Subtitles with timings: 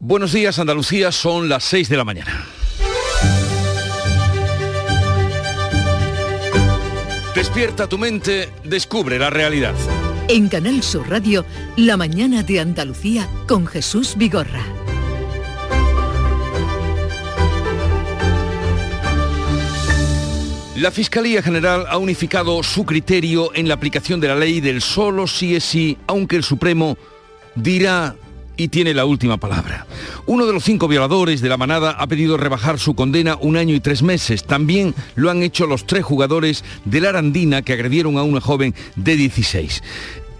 [0.00, 2.46] Buenos días Andalucía, son las 6 de la mañana.
[7.34, 9.74] Despierta tu mente, descubre la realidad.
[10.28, 11.44] En Canal Sur Radio,
[11.76, 14.62] La mañana de Andalucía con Jesús Vigorra.
[20.76, 25.26] La Fiscalía General ha unificado su criterio en la aplicación de la ley del solo
[25.26, 26.96] sí es sí, aunque el Supremo
[27.56, 28.14] dirá
[28.58, 29.86] y tiene la última palabra.
[30.26, 33.74] Uno de los cinco violadores de la manada ha pedido rebajar su condena un año
[33.74, 34.44] y tres meses.
[34.44, 38.74] También lo han hecho los tres jugadores de la Arandina que agredieron a una joven
[38.96, 39.82] de 16.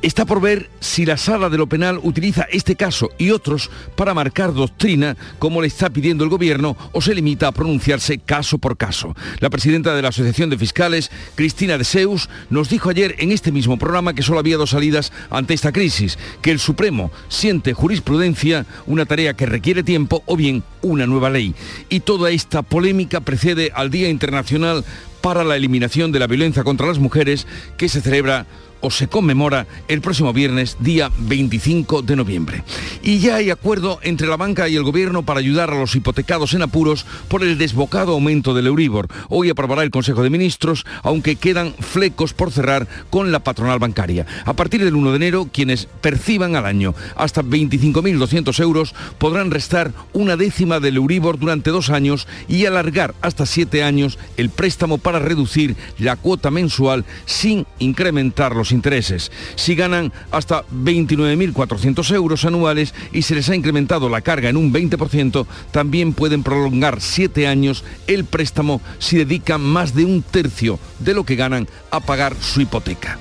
[0.00, 4.14] Está por ver si la sala de lo penal utiliza este caso y otros para
[4.14, 8.76] marcar doctrina, como le está pidiendo el gobierno, o se limita a pronunciarse caso por
[8.76, 9.16] caso.
[9.40, 13.50] La presidenta de la Asociación de Fiscales, Cristina de Seus, nos dijo ayer en este
[13.50, 18.66] mismo programa que solo había dos salidas ante esta crisis, que el Supremo siente jurisprudencia,
[18.86, 21.56] una tarea que requiere tiempo, o bien una nueva ley.
[21.88, 24.84] Y toda esta polémica precede al Día Internacional
[25.20, 28.46] para la Eliminación de la Violencia contra las Mujeres, que se celebra
[28.80, 32.64] o se conmemora el próximo viernes, día 25 de noviembre.
[33.02, 36.54] Y ya hay acuerdo entre la banca y el gobierno para ayudar a los hipotecados
[36.54, 39.08] en apuros por el desbocado aumento del Euribor.
[39.28, 44.26] Hoy aprobará el Consejo de Ministros, aunque quedan flecos por cerrar con la patronal bancaria.
[44.44, 49.92] A partir del 1 de enero, quienes perciban al año hasta 25.200 euros podrán restar
[50.12, 55.18] una décima del Euribor durante dos años y alargar hasta siete años el préstamo para
[55.18, 59.30] reducir la cuota mensual sin incrementar los intereses.
[59.56, 64.72] Si ganan hasta 29.400 euros anuales y se les ha incrementado la carga en un
[64.72, 71.14] 20%, también pueden prolongar siete años el préstamo si dedican más de un tercio de
[71.14, 73.18] lo que ganan a pagar su hipoteca.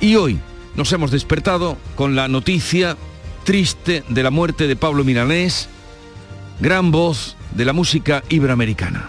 [0.00, 0.38] Y hoy
[0.76, 2.96] nos hemos despertado con la noticia
[3.44, 5.68] triste de la muerte de Pablo Milanés,
[6.60, 9.08] gran voz de la música iberoamericana.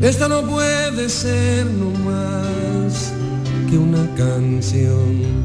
[0.00, 2.65] Esta no puede ser no más
[3.70, 5.44] que una canción.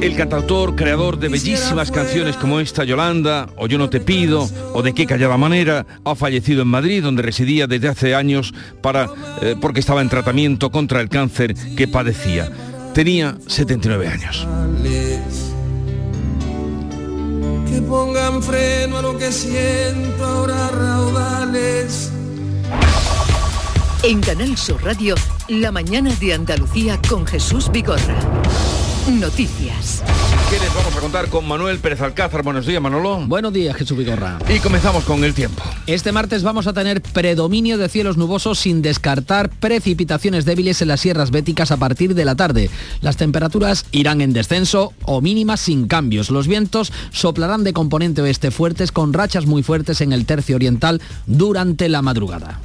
[0.00, 4.82] El cantautor, creador de bellísimas canciones como esta, Yolanda, o Yo no te pido, o
[4.82, 9.08] De qué callada manera, ha fallecido en Madrid, donde residía desde hace años para,
[9.42, 12.50] eh, porque estaba en tratamiento contra el cáncer que padecía.
[12.94, 14.46] Tenía 79 años.
[17.70, 22.10] Que pongan freno a lo que siento ahora raudales.
[24.04, 25.14] En Canal Sur Radio,
[25.48, 28.18] La mañana de Andalucía con Jesús Vigorra.
[29.08, 30.02] Noticias.
[30.50, 32.42] ¿Qué les vamos a contar con Manuel Pérez Alcázar?
[32.42, 33.24] Buenos días, Manolo.
[33.28, 34.40] Buenos días, Jesús Vigorra.
[34.52, 35.62] Y comenzamos con el tiempo.
[35.86, 41.00] Este martes vamos a tener predominio de cielos nubosos sin descartar precipitaciones débiles en las
[41.00, 42.70] sierras béticas a partir de la tarde.
[43.02, 46.28] Las temperaturas irán en descenso o mínimas sin cambios.
[46.28, 51.00] Los vientos soplarán de componente oeste fuertes con rachas muy fuertes en el tercio oriental
[51.26, 52.58] durante la madrugada.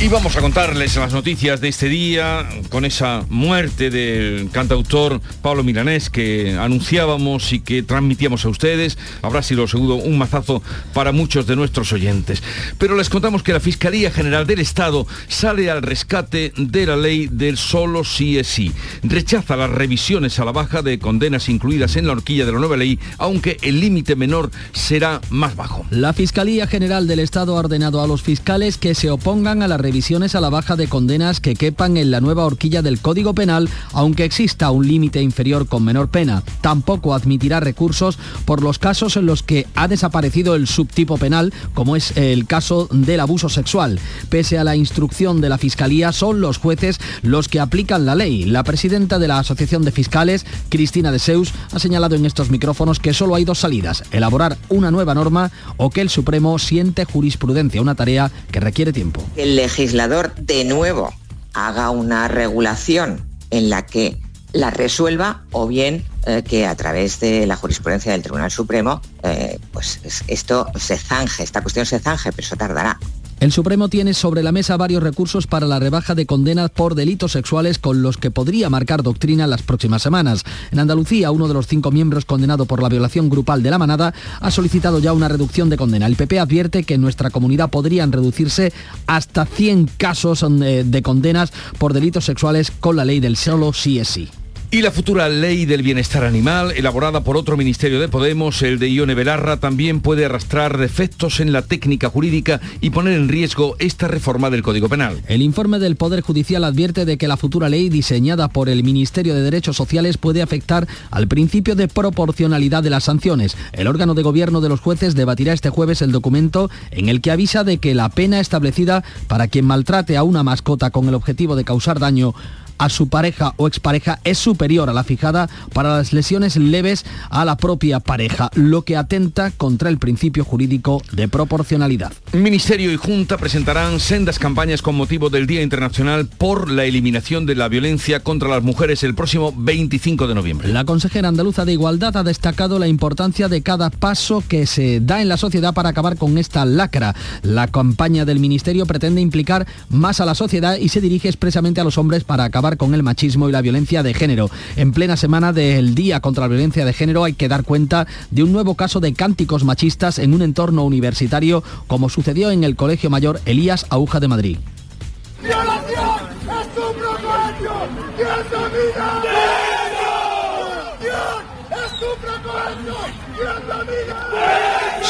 [0.00, 5.64] Y vamos a contarles las noticias de este día con esa muerte del cantautor Pablo
[5.64, 8.96] Milanés que anunciábamos y que transmitíamos a ustedes.
[9.22, 10.62] Habrá sido seguro un mazazo
[10.94, 12.44] para muchos de nuestros oyentes.
[12.78, 17.26] Pero les contamos que la Fiscalía General del Estado sale al rescate de la ley
[17.26, 18.72] del solo sí es sí.
[19.02, 22.76] Rechaza las revisiones a la baja de condenas incluidas en la horquilla de la nueva
[22.76, 25.84] ley, aunque el límite menor será más bajo.
[25.90, 29.77] La Fiscalía General del Estado ha ordenado a los fiscales que se opongan a la
[29.78, 33.68] revisiones a la baja de condenas que quepan en la nueva horquilla del Código Penal,
[33.92, 36.42] aunque exista un límite inferior con menor pena.
[36.60, 41.96] Tampoco admitirá recursos por los casos en los que ha desaparecido el subtipo penal, como
[41.96, 43.98] es el caso del abuso sexual.
[44.28, 48.44] Pese a la instrucción de la Fiscalía, son los jueces los que aplican la ley.
[48.44, 53.00] La presidenta de la Asociación de Fiscales, Cristina de Seus, ha señalado en estos micrófonos
[53.00, 57.80] que solo hay dos salidas, elaborar una nueva norma o que el Supremo siente jurisprudencia,
[57.80, 59.24] una tarea que requiere tiempo.
[59.36, 61.12] El legislador de nuevo
[61.52, 63.20] haga una regulación
[63.50, 64.16] en la que
[64.52, 69.58] la resuelva o bien eh, que a través de la jurisprudencia del Tribunal Supremo eh,
[69.72, 72.98] pues es- esto se zanje, esta cuestión se zanje, pero eso tardará.
[73.40, 77.32] El Supremo tiene sobre la mesa varios recursos para la rebaja de condenas por delitos
[77.32, 80.42] sexuales con los que podría marcar doctrina las próximas semanas.
[80.72, 84.12] En Andalucía, uno de los cinco miembros condenado por la violación grupal de la manada
[84.40, 86.06] ha solicitado ya una reducción de condena.
[86.06, 88.72] El PP advierte que en nuestra comunidad podrían reducirse
[89.06, 94.00] hasta 100 casos eh, de condenas por delitos sexuales con la ley del solo sí
[94.00, 94.28] es sí.
[94.70, 98.92] Y la futura ley del bienestar animal, elaborada por otro ministerio de Podemos, el de
[98.92, 104.08] Ione Belarra, también puede arrastrar defectos en la técnica jurídica y poner en riesgo esta
[104.08, 105.22] reforma del Código Penal.
[105.26, 109.34] El informe del Poder Judicial advierte de que la futura ley diseñada por el Ministerio
[109.34, 113.56] de Derechos Sociales puede afectar al principio de proporcionalidad de las sanciones.
[113.72, 117.30] El órgano de gobierno de los jueces debatirá este jueves el documento en el que
[117.30, 121.56] avisa de que la pena establecida para quien maltrate a una mascota con el objetivo
[121.56, 122.34] de causar daño
[122.78, 127.44] a su pareja o expareja es superior a la fijada para las lesiones leves a
[127.44, 132.12] la propia pareja, lo que atenta contra el principio jurídico de proporcionalidad.
[132.32, 137.54] Ministerio y Junta presentarán sendas campañas con motivo del Día Internacional por la eliminación de
[137.54, 140.68] la violencia contra las mujeres el próximo 25 de noviembre.
[140.68, 145.22] La consejera andaluza de Igualdad ha destacado la importancia de cada paso que se da
[145.22, 147.14] en la sociedad para acabar con esta lacra.
[147.42, 151.84] La campaña del Ministerio pretende implicar más a la sociedad y se dirige expresamente a
[151.84, 154.50] los hombres para acabar con el machismo y la violencia de género.
[154.76, 158.42] En plena semana del Día contra la Violencia de Género hay que dar cuenta de
[158.42, 163.10] un nuevo caso de cánticos machistas en un entorno universitario como sucedió en el Colegio
[163.10, 164.58] Mayor Elías Aguja de Madrid.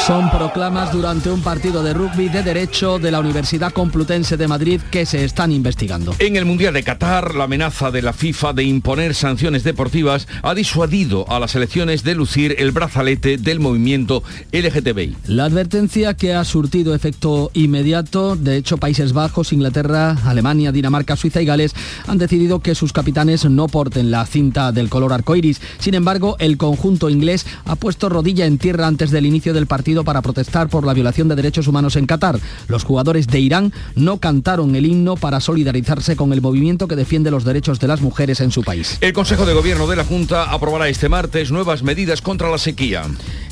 [0.09, 4.81] Son proclamas durante un partido de rugby de derecho de la Universidad Complutense de Madrid
[4.89, 6.15] que se están investigando.
[6.17, 10.55] En el Mundial de Qatar, la amenaza de la FIFA de imponer sanciones deportivas ha
[10.55, 15.15] disuadido a las elecciones de lucir el brazalete del movimiento LGTBI.
[15.27, 21.39] La advertencia que ha surtido efecto inmediato, de hecho Países Bajos, Inglaterra, Alemania, Dinamarca, Suiza
[21.39, 21.75] y Gales
[22.07, 25.61] han decidido que sus capitanes no porten la cinta del color arcoiris.
[25.77, 29.98] Sin embargo, el conjunto inglés ha puesto rodilla en tierra antes del inicio del partido
[30.03, 32.39] para protestar por la violación de derechos humanos en Qatar.
[32.67, 37.31] Los jugadores de Irán no cantaron el himno para solidarizarse con el movimiento que defiende
[37.31, 38.97] los derechos de las mujeres en su país.
[39.01, 43.03] El Consejo de Gobierno de la Junta aprobará este martes nuevas medidas contra la sequía.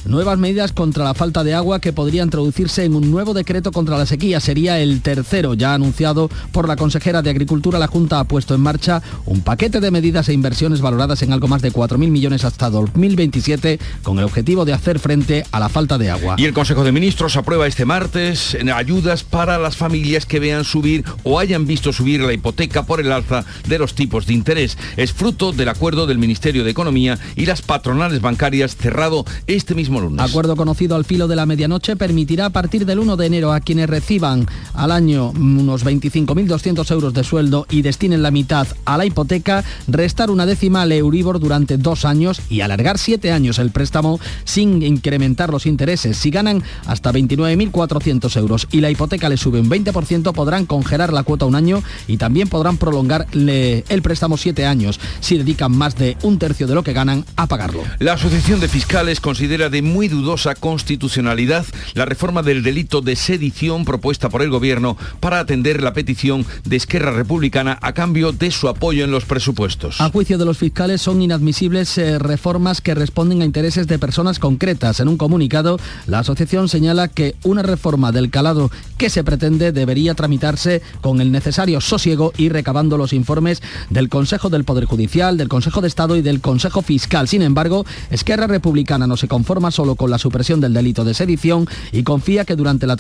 [0.06, 3.98] Nuevas medidas contra la falta de agua que podrían introducirse en un nuevo decreto contra
[3.98, 4.40] la sequía.
[4.40, 7.78] Sería el tercero ya anunciado por la consejera de Agricultura.
[7.78, 11.50] La Junta ha puesto en marcha un paquete de medidas e inversiones valoradas en algo
[11.50, 15.98] más de 4.000 millones hasta 2027 con el objetivo de hacer frente a la falta
[15.98, 16.37] de agua.
[16.38, 21.04] Y el Consejo de Ministros aprueba este martes ayudas para las familias que vean subir
[21.24, 24.78] o hayan visto subir la hipoteca por el alza de los tipos de interés.
[24.98, 30.00] Es fruto del acuerdo del Ministerio de Economía y las patronales bancarias cerrado este mismo
[30.00, 30.24] lunes.
[30.30, 33.60] Acuerdo conocido al filo de la medianoche permitirá a partir del 1 de enero a
[33.60, 34.46] quienes reciban
[34.76, 40.30] al año unos 25.200 euros de sueldo y destinen la mitad a la hipoteca, restar
[40.30, 45.50] una décima al Euribor durante dos años y alargar siete años el préstamo sin incrementar
[45.50, 50.66] los intereses si ganan hasta 29.400 euros y la hipoteca le sube un 20%, podrán
[50.66, 55.72] congelar la cuota un año y también podrán prolongarle el préstamo siete años si dedican
[55.72, 57.82] más de un tercio de lo que ganan a pagarlo.
[58.00, 63.86] La Asociación de Fiscales considera de muy dudosa constitucionalidad la reforma del delito de sedición
[63.86, 68.68] propuesta por el Gobierno para atender la petición de Esquerra Republicana a cambio de su
[68.68, 70.02] apoyo en los presupuestos.
[70.02, 74.40] A juicio de los fiscales son inadmisibles eh, reformas que responden a intereses de personas
[74.40, 75.00] concretas.
[75.00, 80.16] En un comunicado, la asociación señala que una reforma del calado que se pretende debería
[80.16, 85.50] tramitarse con el necesario sosiego y recabando los informes del Consejo del Poder Judicial, del
[85.50, 87.28] Consejo de Estado y del Consejo Fiscal.
[87.28, 91.68] Sin embargo, Esquerra Republicana no se conforma solo con la supresión del delito de sedición
[91.92, 92.98] y confía que durante la,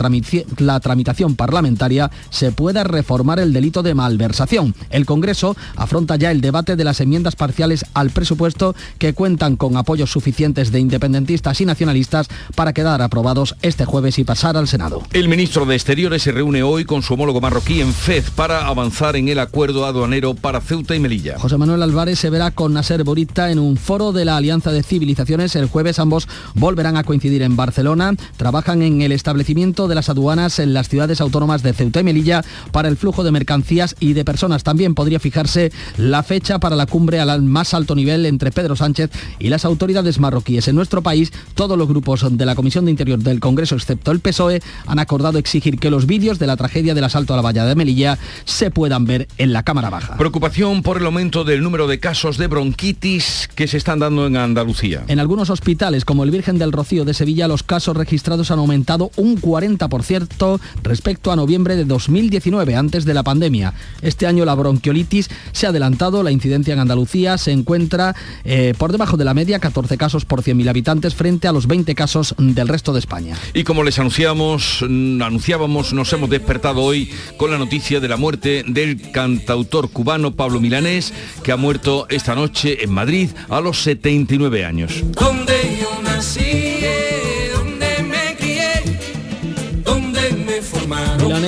[0.57, 4.75] la tramitación parlamentaria se pueda reformar el delito de malversación.
[4.89, 9.77] El Congreso afronta ya el debate de las enmiendas parciales al presupuesto que cuentan con
[9.77, 15.04] apoyos suficientes de independentistas y nacionalistas para quedar aprobados este jueves y pasar al Senado.
[15.13, 19.16] El ministro de Exteriores se reúne hoy con su homólogo marroquí en Fez para avanzar
[19.16, 21.39] en el acuerdo aduanero para Ceuta y Melilla.
[21.39, 24.84] José Manuel Álvarez se verá con Nasser Borita en un foro de la Alianza de
[24.84, 25.56] Civilizaciones.
[25.56, 28.16] El jueves ambos volverán a coincidir en Barcelona.
[28.38, 32.44] Trabajan en el establecimiento de las aduanas en las ciudades autónomas de Ceuta y Melilla
[32.72, 34.63] para el flujo de mercancías y de personas.
[34.63, 39.12] También podría fijarse la fecha para la cumbre al más alto nivel entre Pedro Sánchez
[39.39, 40.68] y las autoridades marroquíes.
[40.68, 44.20] En nuestro país, todos los grupos de la Comisión de Interior del Congreso, excepto el
[44.20, 47.65] PSOE, han acordado exigir que los vídeos de la tragedia del asalto a la valla
[47.65, 50.17] de Melilla se puedan ver en la Cámara Baja.
[50.17, 54.38] Preocupación por el aumento del número de casos de bronquitis que se están dando en
[54.38, 55.03] Andalucía.
[55.08, 58.60] En algunos hospitales, como el Virgen Virgen del Rocío de Sevilla los casos registrados han
[58.60, 63.74] aumentado un 40% respecto a noviembre de 2019, antes de la pandemia.
[64.01, 68.15] Este año la bronquiolitis se ha adelantado, la incidencia en Andalucía se encuentra
[68.46, 71.96] eh, por debajo de la media, 14 casos por 100.000 habitantes frente a los 20
[71.96, 73.36] casos del resto de España.
[73.53, 78.17] Y como les anunciamos, mm, anunciábamos, nos hemos despertado hoy con la noticia de la
[78.17, 83.81] muerte del cantautor cubano Pablo Milanés, que ha muerto esta noche en Madrid a los
[83.81, 85.03] 79 años.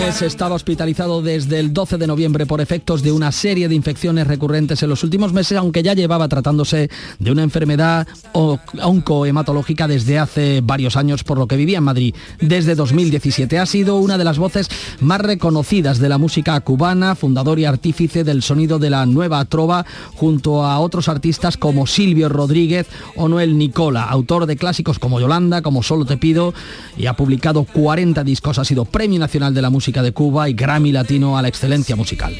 [0.09, 4.25] Milanés estaba hospitalizado desde el 12 de noviembre por efectos de una serie de infecciones
[4.25, 6.89] recurrentes en los últimos meses, aunque ya llevaba tratándose
[7.19, 12.73] de una enfermedad oncohematológica desde hace varios años, por lo que vivía en Madrid desde
[12.73, 13.59] 2017.
[13.59, 18.23] Ha sido una de las voces más reconocidas de la música cubana, fundador y artífice
[18.23, 19.85] del sonido de la nueva trova,
[20.15, 25.61] junto a otros artistas como Silvio Rodríguez o Noel Nicola, autor de clásicos como Yolanda,
[25.61, 26.53] como Solo te pido,
[26.97, 30.53] y ha publicado 40 discos, ha sido Premio Nacional de la Música de Cuba y
[30.53, 32.35] Grammy Latino a la Excelencia Musical.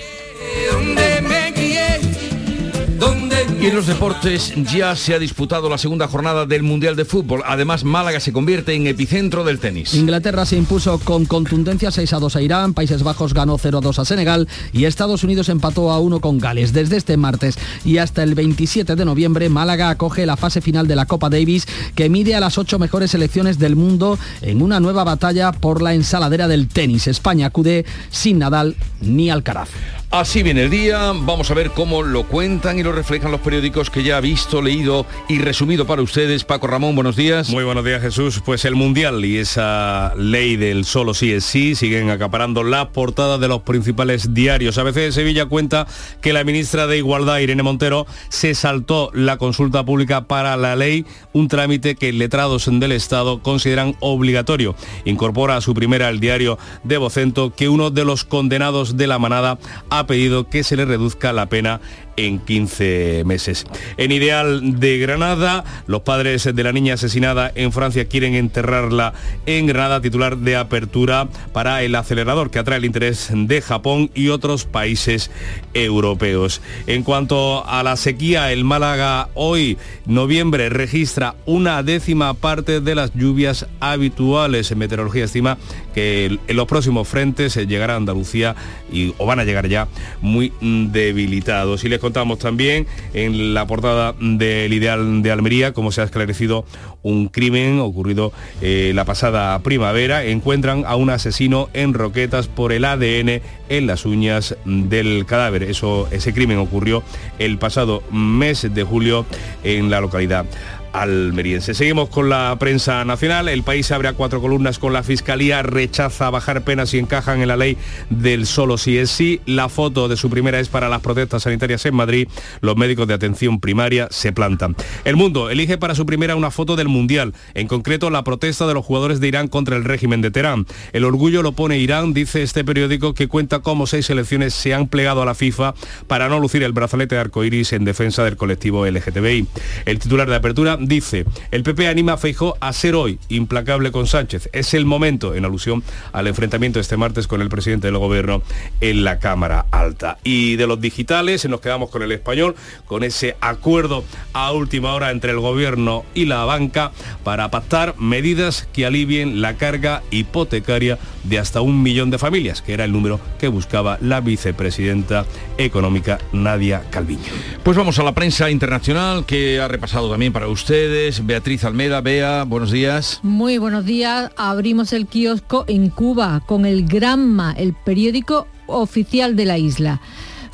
[3.61, 7.41] Y en los deportes ya se ha disputado la segunda jornada del Mundial de Fútbol.
[7.45, 9.93] Además, Málaga se convierte en epicentro del tenis.
[9.95, 13.81] Inglaterra se impuso con contundencia 6 a 2 a Irán, Países Bajos ganó 0 a
[13.81, 16.71] 2 a Senegal y Estados Unidos empató a 1 con Gales.
[16.71, 20.95] Desde este martes y hasta el 27 de noviembre, Málaga acoge la fase final de
[20.95, 25.03] la Copa Davis que mide a las ocho mejores selecciones del mundo en una nueva
[25.03, 27.07] batalla por la ensaladera del tenis.
[27.07, 29.69] España acude sin Nadal ni Alcaraz.
[30.11, 33.91] Así viene el día, vamos a ver cómo lo cuentan y lo reflejan los periódicos
[33.91, 36.45] que ya ha visto, leído y resumido para ustedes.
[36.45, 37.51] Paco Ramón, buenos días.
[37.51, 38.41] Muy buenos días Jesús.
[38.43, 43.37] Pues el Mundial y esa ley del solo sí es sí siguen acaparando la portada
[43.37, 44.79] de los principales diarios.
[44.79, 45.85] ABC de Sevilla cuenta
[46.21, 51.05] que la ministra de Igualdad, Irene Montero, se saltó la consulta pública para la ley,
[51.33, 54.73] un trámite que letrados del Estado consideran obligatorio.
[55.05, 59.19] Incorpora a su primera el diario de Vocento que uno de los condenados de la
[59.19, 59.59] manada
[59.91, 61.81] ha pedido que se le reduzca la pena
[62.25, 63.65] en 15 meses.
[63.97, 69.13] En Ideal de Granada, los padres de la niña asesinada en Francia quieren enterrarla
[69.45, 74.29] en Granada, titular de apertura para el acelerador que atrae el interés de Japón y
[74.29, 75.31] otros países
[75.73, 76.61] europeos.
[76.87, 83.13] En cuanto a la sequía, el Málaga hoy, noviembre, registra una décima parte de las
[83.13, 84.71] lluvias habituales.
[84.71, 85.57] En meteorología estima
[85.93, 88.55] que en los próximos frentes llegará a Andalucía
[88.91, 89.87] y, o van a llegar ya
[90.21, 91.83] muy debilitados.
[91.83, 96.65] Y les contamos también en la portada del Ideal de Almería cómo se ha esclarecido
[97.03, 100.25] un crimen ocurrido eh, la pasada primavera.
[100.25, 105.61] Encuentran a un asesino en Roquetas por el ADN en las uñas del cadáver.
[105.61, 107.03] Eso, ese crimen ocurrió
[107.37, 109.27] el pasado mes de julio
[109.63, 110.47] en la localidad
[110.93, 111.73] almeriense.
[111.73, 113.49] Seguimos con la prensa nacional.
[113.49, 117.47] El país abre a cuatro columnas con la Fiscalía, rechaza bajar penas y encajan en
[117.47, 117.77] la ley
[118.09, 119.41] del solo sí es sí.
[119.45, 122.27] La foto de su primera es para las protestas sanitarias en Madrid.
[122.61, 124.75] Los médicos de atención primaria se plantan.
[125.05, 128.73] El mundo elige para su primera una foto del Mundial, en concreto la protesta de
[128.73, 130.65] los jugadores de Irán contra el régimen de Teherán.
[130.93, 134.87] El orgullo lo pone Irán, dice este periódico que cuenta cómo seis selecciones se han
[134.87, 135.73] plegado a la FIFA
[136.07, 139.47] para no lucir el brazalete de arcoiris en defensa del colectivo LGTBI.
[139.85, 144.07] El titular de apertura dice, el PP anima a Feijó a ser hoy implacable con
[144.07, 144.49] Sánchez.
[144.53, 148.41] Es el momento, en alusión al enfrentamiento este martes con el presidente del gobierno
[148.81, 150.17] en la Cámara Alta.
[150.23, 152.55] Y de los digitales nos quedamos con el español,
[152.85, 156.91] con ese acuerdo a última hora entre el gobierno y la banca
[157.23, 162.73] para pactar medidas que alivien la carga hipotecaria de hasta un millón de familias, que
[162.73, 165.25] era el número que buscaba la vicepresidenta
[165.57, 167.21] económica Nadia Calviño.
[167.63, 172.43] Pues vamos a la prensa internacional que ha repasado también para usted Beatriz Almeda, Bea,
[172.43, 173.19] buenos días.
[173.23, 174.31] Muy buenos días.
[174.37, 180.01] Abrimos el kiosco en Cuba con el Granma, el periódico oficial de la isla.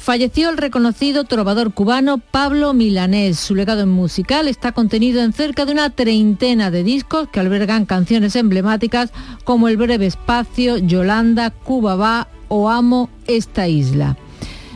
[0.05, 3.39] Falleció el reconocido trovador cubano Pablo Milanés.
[3.39, 8.35] Su legado musical está contenido en cerca de una treintena de discos que albergan canciones
[8.35, 9.11] emblemáticas
[9.45, 14.15] como El breve espacio, Yolanda, Cuba va o Amo esta isla.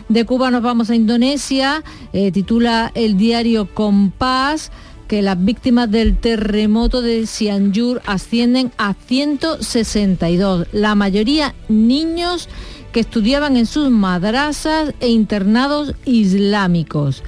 [0.08, 4.72] De Cuba nos vamos a Indonesia, eh, titula el diario Compás
[5.08, 12.50] que las víctimas del terremoto de Cianjur ascienden a 162, la mayoría niños
[12.92, 17.24] que estudiaban en sus madrasas e internados islámicos.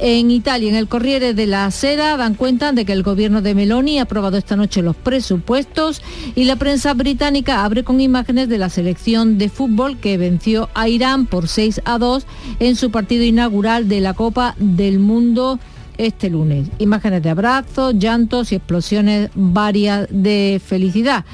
[0.00, 3.56] En Italia, en el Corriere de la Sera, dan cuenta de que el gobierno de
[3.56, 6.02] Meloni ha aprobado esta noche los presupuestos
[6.36, 10.88] y la prensa británica abre con imágenes de la selección de fútbol que venció a
[10.88, 12.26] Irán por 6 a 2
[12.60, 15.58] en su partido inaugural de la Copa del Mundo
[15.96, 16.68] este lunes.
[16.78, 21.24] Imágenes de abrazos, llantos y explosiones varias de felicidad.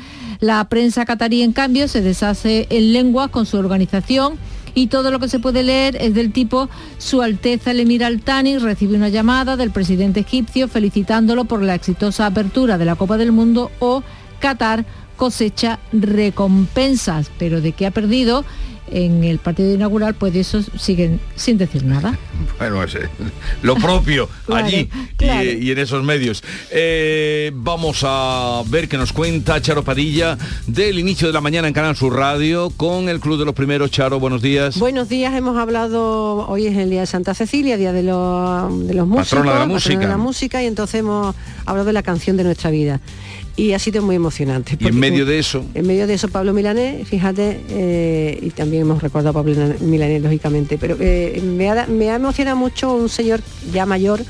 [0.40, 4.38] La prensa catarí, en cambio, se deshace en lenguas con su organización
[4.74, 8.58] y todo lo que se puede leer es del tipo Su Alteza el Emir Al-Thani
[8.58, 13.32] recibe una llamada del presidente egipcio felicitándolo por la exitosa apertura de la Copa del
[13.32, 14.02] Mundo o
[14.40, 14.84] Qatar
[15.16, 18.44] cosecha recompensas, pero de qué ha perdido
[18.90, 22.18] en el partido inaugural, pues de eso siguen sin decir nada.
[22.58, 22.96] Bueno, es
[23.62, 24.88] lo propio allí
[25.20, 26.42] Y, en esos medios.
[26.70, 30.36] Eh, vamos a ver qué nos cuenta Charo Padilla
[30.66, 33.90] del inicio de la mañana en Canal Sur Radio con el Club de los Primeros.
[33.90, 34.78] Charo, buenos días.
[34.78, 38.94] Buenos días, hemos hablado, hoy es el día de Santa Cecilia, día de los, de
[38.94, 39.30] los músicos.
[39.30, 39.98] Patrona de la música.
[39.98, 41.34] de la música y entonces hemos
[41.66, 43.00] hablado de la canción de nuestra vida
[43.56, 44.76] y ha sido muy emocionante.
[44.78, 45.64] Y en medio de eso.
[45.74, 50.22] En medio de eso Pablo Milanés, fíjate, eh, y también hemos recordado a Pablo Milanés,
[50.22, 53.40] lógicamente, pero eh, me, ha, me ha emocionado mucho un señor
[53.72, 54.24] ya mayor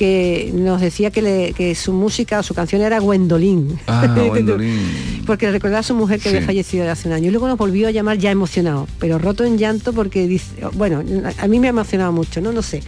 [0.00, 3.78] que nos decía que, su música, su canción era Gwendolyn.
[3.86, 4.08] Ah,
[5.26, 7.28] porque recordaba a su mujer que había fallecido hace un año.
[7.28, 11.02] Y luego nos volvió a llamar ya emocionado, pero roto en llanto porque dice, bueno,
[11.36, 12.50] a mí me ha emocionado mucho, ¿no?
[12.50, 12.82] No sé.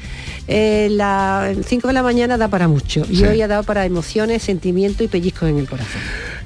[0.49, 4.43] Eh, la, 5 de la mañana da para mucho y hoy ha dado para emociones,
[4.43, 6.01] sentimientos y pellizcos en el corazón.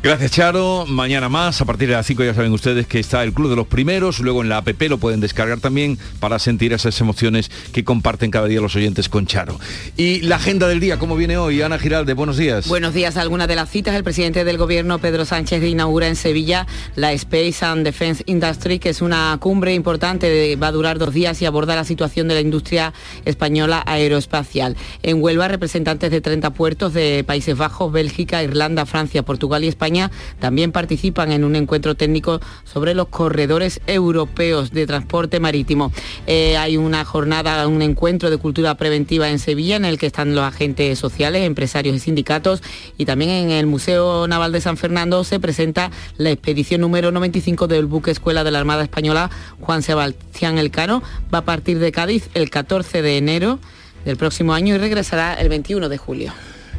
[0.06, 3.32] Gracias Charo, mañana más, a partir de las 5 ya saben ustedes que está el
[3.32, 7.00] Club de los Primeros, luego en la app lo pueden descargar también para sentir esas
[7.00, 9.58] emociones que comparten cada día los oyentes con Charo.
[9.96, 11.60] Y la agenda del día, ¿cómo viene hoy?
[11.60, 12.68] Ana Giralde, buenos días.
[12.68, 16.68] Buenos días, algunas de las citas, el presidente del gobierno Pedro Sánchez inaugura en Sevilla
[16.94, 21.42] la Space and Defense Industry, que es una cumbre importante, va a durar dos días
[21.42, 22.92] y aborda la situación de la industria
[23.24, 24.76] española aeroespacial.
[25.02, 29.95] En Huelva, representantes de 30 puertos de Países Bajos, Bélgica, Irlanda, Francia, Portugal y España
[30.38, 35.92] también participan en un encuentro técnico sobre los corredores europeos de transporte marítimo.
[36.26, 40.34] Eh, hay una jornada, un encuentro de cultura preventiva en Sevilla en el que están
[40.34, 42.62] los agentes sociales, empresarios y sindicatos
[42.96, 47.66] y también en el Museo Naval de San Fernando se presenta la expedición número 95
[47.66, 51.02] del buque escuela de la Armada Española Juan Sebastián Elcano.
[51.32, 53.58] Va a partir de Cádiz el 14 de enero
[54.04, 56.32] del próximo año y regresará el 21 de julio.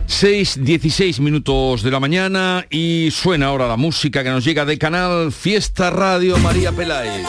[0.07, 4.77] 6, 16 minutos de la mañana y suena ahora la música que nos llega de
[4.77, 7.25] Canal Fiesta Radio María Peláez.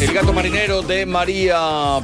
[0.00, 1.58] El gato marinero de María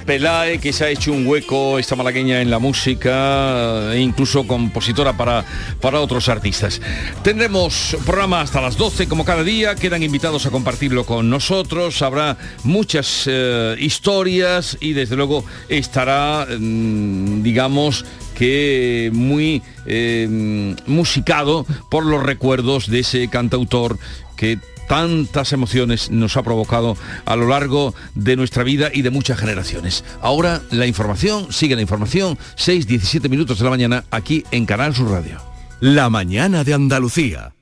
[0.05, 5.17] Pelae, que se ha hecho un hueco, esta malagueña en la música, e incluso compositora
[5.17, 5.45] para,
[5.81, 6.81] para otros artistas.
[7.23, 12.37] Tendremos programa hasta las 12 como cada día, quedan invitados a compartirlo con nosotros, habrá
[12.65, 18.05] muchas eh, historias y desde luego estará, mm, digamos,
[18.35, 23.99] que muy eh, musicado por los recuerdos de ese cantautor
[24.37, 29.39] que tantas emociones nos ha provocado a lo largo de nuestra vida y de muchas
[29.39, 30.05] generaciones.
[30.21, 34.95] Ahora la información, sigue la información, 6, 17 minutos de la mañana aquí en Canal
[34.95, 35.41] Sur Radio.
[35.81, 37.55] La mañana de Andalucía.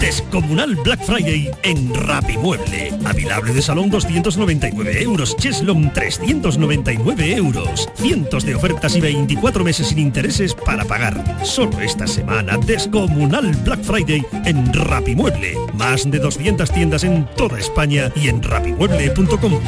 [0.00, 2.92] Descomunal Black Friday en Rapimueble.
[3.04, 5.36] Avilable de salón 299 euros.
[5.36, 7.88] Cheslon 399 euros.
[7.94, 11.44] Cientos de ofertas y 24 meses sin intereses para pagar.
[11.44, 15.56] Solo esta semana, Descomunal Black Friday en Rapimueble.
[15.74, 19.60] Más de 200 tiendas en toda España y en rapimueble.com.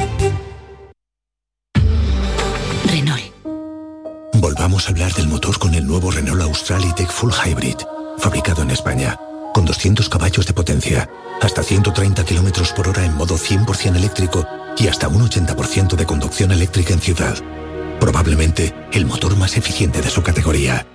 [2.85, 3.21] Renault.
[4.35, 7.77] Volvamos a hablar del motor con el nuevo Renault Australitech Full Hybrid.
[8.17, 9.17] Fabricado en España
[9.53, 11.09] con 200 caballos de potencia,
[11.41, 16.51] hasta 130 km por hora en modo 100% eléctrico y hasta un 80% de conducción
[16.51, 17.37] eléctrica en ciudad.
[17.99, 20.87] Probablemente el motor más eficiente de su categoría.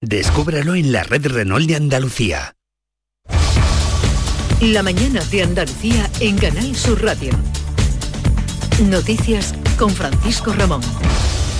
[0.00, 2.54] Descúbralo en la red Renault de Andalucía.
[4.60, 7.32] La mañana de Andalucía en Canal Sur Radio.
[8.84, 10.82] Noticias con Francisco Ramón.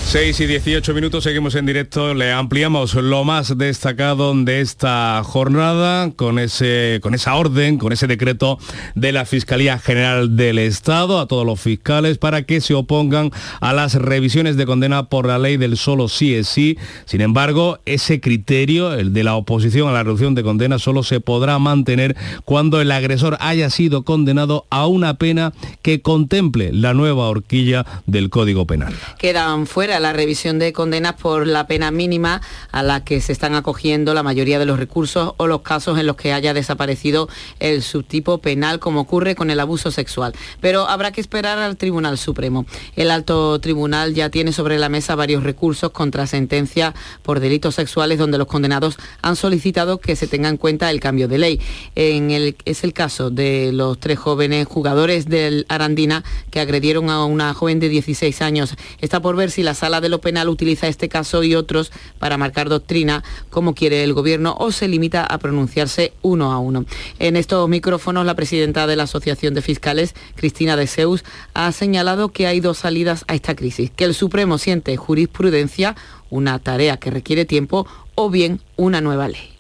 [0.05, 6.11] 6 y 18 minutos, seguimos en directo, le ampliamos lo más destacado de esta jornada
[6.11, 8.59] con, ese, con esa orden, con ese decreto
[8.95, 13.73] de la Fiscalía General del Estado a todos los fiscales para que se opongan a
[13.73, 16.77] las revisiones de condena por la ley del solo sí es sí.
[17.07, 21.21] Sin embargo, ese criterio, el de la oposición a la reducción de condena, solo se
[21.21, 27.31] podrá mantener cuando el agresor haya sido condenado a una pena que contemple la nueva
[27.31, 28.95] horquilla del Código Penal.
[29.19, 33.55] Quedan fuera la revisión de condenas por la pena mínima a la que se están
[33.55, 37.29] acogiendo la mayoría de los recursos o los casos en los que haya desaparecido
[37.61, 40.35] el subtipo penal, como ocurre con el abuso sexual.
[40.61, 42.67] Pero habrá que esperar al Tribunal Supremo.
[42.97, 48.19] El alto tribunal ya tiene sobre la mesa varios recursos contra sentencia por delitos sexuales
[48.19, 51.61] donde los condenados han solicitado que se tenga en cuenta el cambio de ley.
[51.95, 57.25] En el, es el caso de los tres jóvenes jugadores del Arandina que agredieron a
[57.25, 58.75] una joven de 16 años.
[59.01, 61.91] Está por ver si la sala de lo penal utiliza este caso y otros
[62.21, 66.85] para marcar doctrina como quiere el gobierno o se limita a pronunciarse uno a uno.
[67.19, 72.29] En estos micrófonos la presidenta de la Asociación de Fiscales, Cristina de Seus, ha señalado
[72.29, 75.97] que hay dos salidas a esta crisis, que el Supremo siente jurisprudencia,
[76.31, 79.53] una tarea que requiere tiempo, o bien una nueva ley.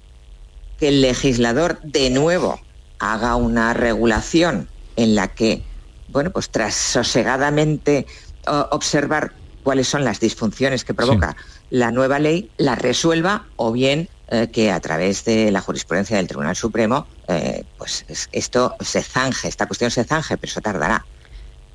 [0.78, 2.60] Que el legislador de nuevo
[3.00, 5.64] haga una regulación en la que,
[6.10, 8.06] bueno, pues tras sosegadamente
[8.70, 11.36] observar cuáles son las disfunciones que provoca
[11.70, 16.26] la nueva ley, la resuelva o bien eh, que a través de la jurisprudencia del
[16.26, 21.04] Tribunal Supremo, eh, pues esto se zanje, esta cuestión se zanje, pero eso tardará.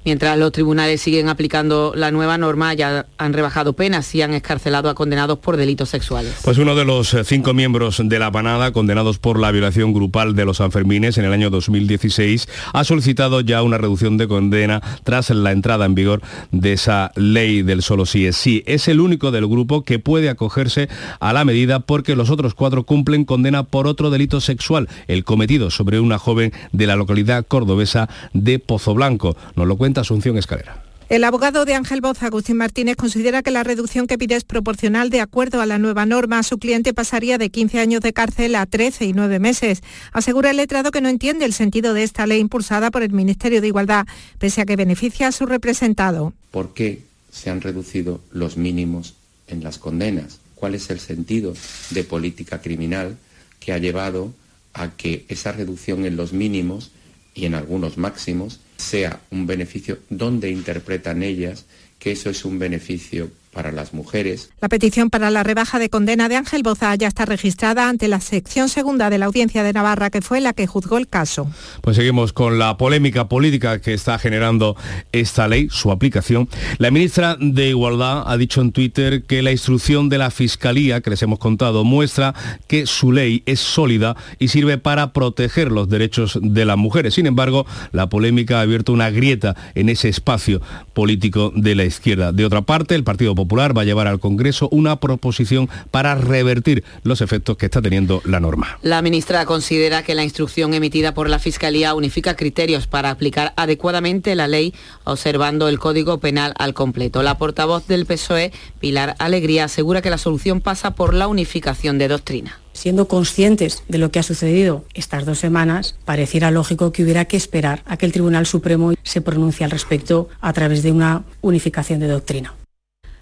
[0.08, 4.90] Mientras los tribunales siguen aplicando la nueva norma, ya han rebajado penas y han escarcelado
[4.90, 6.34] a condenados por delitos sexuales.
[6.46, 10.34] Pues uno de los eh, cinco miembros de la panada condenados por la violación grupal
[10.34, 15.30] de los Sanfermines en el año 2016 ha solicitado ya una reducción de condena tras
[15.32, 18.64] la entrada en vigor de esa ley del solo sí es sí.
[18.66, 20.88] Es el único del grupo que puede acogerse
[21.20, 25.70] a la medida porque los otros cuatro cumplen condena por otro delito sexual, el cometido
[25.70, 29.36] sobre una joven de la localidad cordobesa de Pozo Blanco.
[29.58, 30.84] Nos lo cuenta Asunción Escalera.
[31.10, 35.10] El abogado de Ángel Boz, Agustín Martínez, considera que la reducción que pide es proporcional
[35.10, 36.44] de acuerdo a la nueva norma.
[36.44, 39.84] Su cliente pasaría de 15 años de cárcel a 13 y 9 meses.
[40.12, 43.62] Asegura el letrado que no entiende el sentido de esta ley impulsada por el Ministerio
[43.62, 44.06] de Igualdad,
[44.38, 46.34] pese a que beneficia a su representado.
[46.52, 49.16] ¿Por qué se han reducido los mínimos
[49.48, 50.40] en las condenas?
[50.56, 51.54] ¿Cuál es el sentido
[51.92, 53.16] de política criminal
[53.62, 54.34] que ha llevado
[54.74, 56.92] a que esa reducción en los mínimos
[57.34, 61.66] y en algunos máximos sea un beneficio donde interpretan ellas
[62.00, 64.52] que eso es un beneficio para las mujeres.
[64.62, 68.22] La petición para la rebaja de condena de Ángel Boza ya está registrada ante la
[68.22, 71.50] sección segunda de la Audiencia de Navarra, que fue la que juzgó el caso.
[71.82, 74.76] Pues seguimos con la polémica política que está generando
[75.12, 76.48] esta ley, su aplicación.
[76.78, 81.10] La ministra de Igualdad ha dicho en Twitter que la instrucción de la Fiscalía, que
[81.10, 82.36] les hemos contado, muestra
[82.68, 87.16] que su ley es sólida y sirve para proteger los derechos de las mujeres.
[87.16, 90.62] Sin embargo, la polémica ha abierto una grieta en ese espacio
[90.94, 92.32] político de la izquierda.
[92.32, 96.84] De otra parte, el Partido Popular va a llevar al Congreso una proposición para revertir
[97.04, 98.78] los efectos que está teniendo la norma.
[98.82, 104.36] La ministra considera que la instrucción emitida por la Fiscalía unifica criterios para aplicar adecuadamente
[104.36, 107.24] la ley, observando el Código Penal al completo.
[107.24, 112.08] La portavoz del PSOE, Pilar Alegría, asegura que la solución pasa por la unificación de
[112.08, 117.26] doctrina siendo conscientes de lo que ha sucedido estas dos semanas, pareciera lógico que hubiera
[117.26, 121.24] que esperar a que el Tribunal Supremo se pronuncie al respecto a través de una
[121.42, 122.54] unificación de doctrina.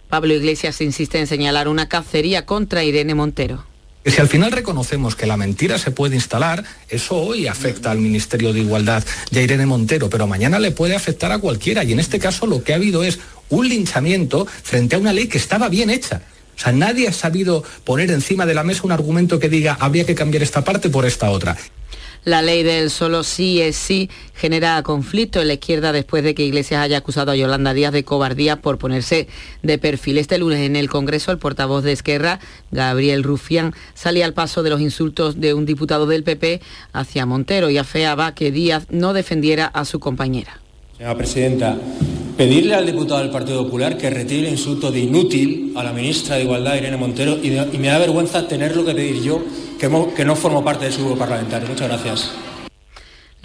[0.10, 3.66] Pablo Iglesias insiste en señalar una cacería contra Irene Montero.
[4.06, 8.54] Si al final reconocemos que la mentira se puede instalar, eso hoy afecta al Ministerio
[8.54, 11.84] de Igualdad a Irene Montero, pero mañana le puede afectar a cualquiera.
[11.84, 15.28] Y en este caso lo que ha habido es un linchamiento frente a una ley
[15.28, 16.22] que estaba bien hecha.
[16.56, 20.06] O sea, nadie ha sabido poner encima de la mesa un argumento que diga habría
[20.06, 21.58] que cambiar esta parte por esta otra.
[22.26, 26.44] La ley del solo sí es sí genera conflicto en la izquierda después de que
[26.44, 29.28] Iglesias haya acusado a Yolanda Díaz de cobardía por ponerse
[29.62, 30.18] de perfil.
[30.18, 32.40] Este lunes en el Congreso el portavoz de Esquerra,
[32.72, 36.62] Gabriel Rufián, salía al paso de los insultos de un diputado del PP
[36.94, 40.65] hacia Montero y afeaba que Díaz no defendiera a su compañera.
[40.98, 41.78] Señora presidenta,
[42.38, 46.38] pedirle al diputado del Partido Popular que retire el insulto de inútil a la ministra
[46.38, 49.44] de Igualdad, Irene Montero, y, me da vergüenza tenerlo que pedir yo
[49.78, 51.68] que, no formo parte de su grupo parlamentario.
[51.68, 52.32] Muchas gracias.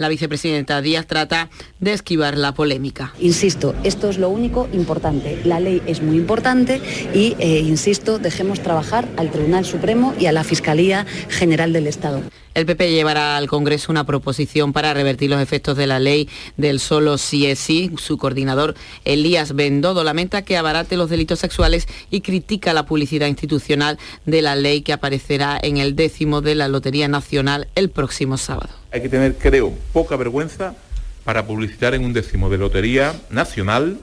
[0.01, 3.13] La vicepresidenta Díaz trata de esquivar la polémica.
[3.19, 5.39] Insisto, esto es lo único importante.
[5.43, 6.81] La ley es muy importante
[7.13, 12.23] y, eh, insisto, dejemos trabajar al Tribunal Supremo y a la Fiscalía General del Estado.
[12.55, 16.79] El PP llevará al Congreso una proposición para revertir los efectos de la ley del
[16.79, 17.91] solo sí es sí.
[17.97, 18.73] Su coordinador,
[19.05, 24.55] Elías Bendodo, lamenta que abarate los delitos sexuales y critica la publicidad institucional de la
[24.55, 28.80] ley que aparecerá en el décimo de la Lotería Nacional el próximo sábado.
[28.91, 30.75] Hay que tener, creo, poca vergüenza
[31.23, 33.97] para publicitar en un décimo de Lotería Nacional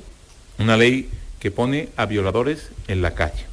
[0.58, 1.08] una ley
[1.40, 3.46] que pone a violadores en la calle.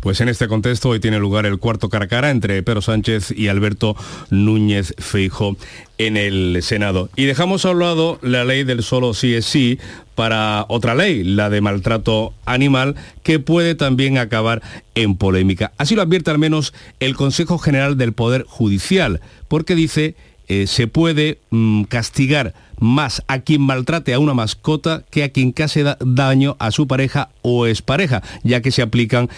[0.00, 3.30] Pues en este contexto hoy tiene lugar el cuarto cara a cara entre Pedro Sánchez
[3.30, 3.94] y Alberto
[4.30, 5.56] Núñez Feijo
[5.96, 7.08] en el Senado.
[7.14, 9.78] Y dejamos a un lado la ley del solo sí es sí
[10.16, 14.60] para otra ley, la de maltrato animal, que puede también acabar
[14.96, 15.70] en polémica.
[15.78, 20.16] Así lo advierte al menos el Consejo General del Poder Judicial, porque dice
[20.52, 25.52] eh, se puede mm, castigar más a quien maltrate a una mascota que a quien
[25.52, 29.30] case daño a su pareja o expareja, ya que se aplican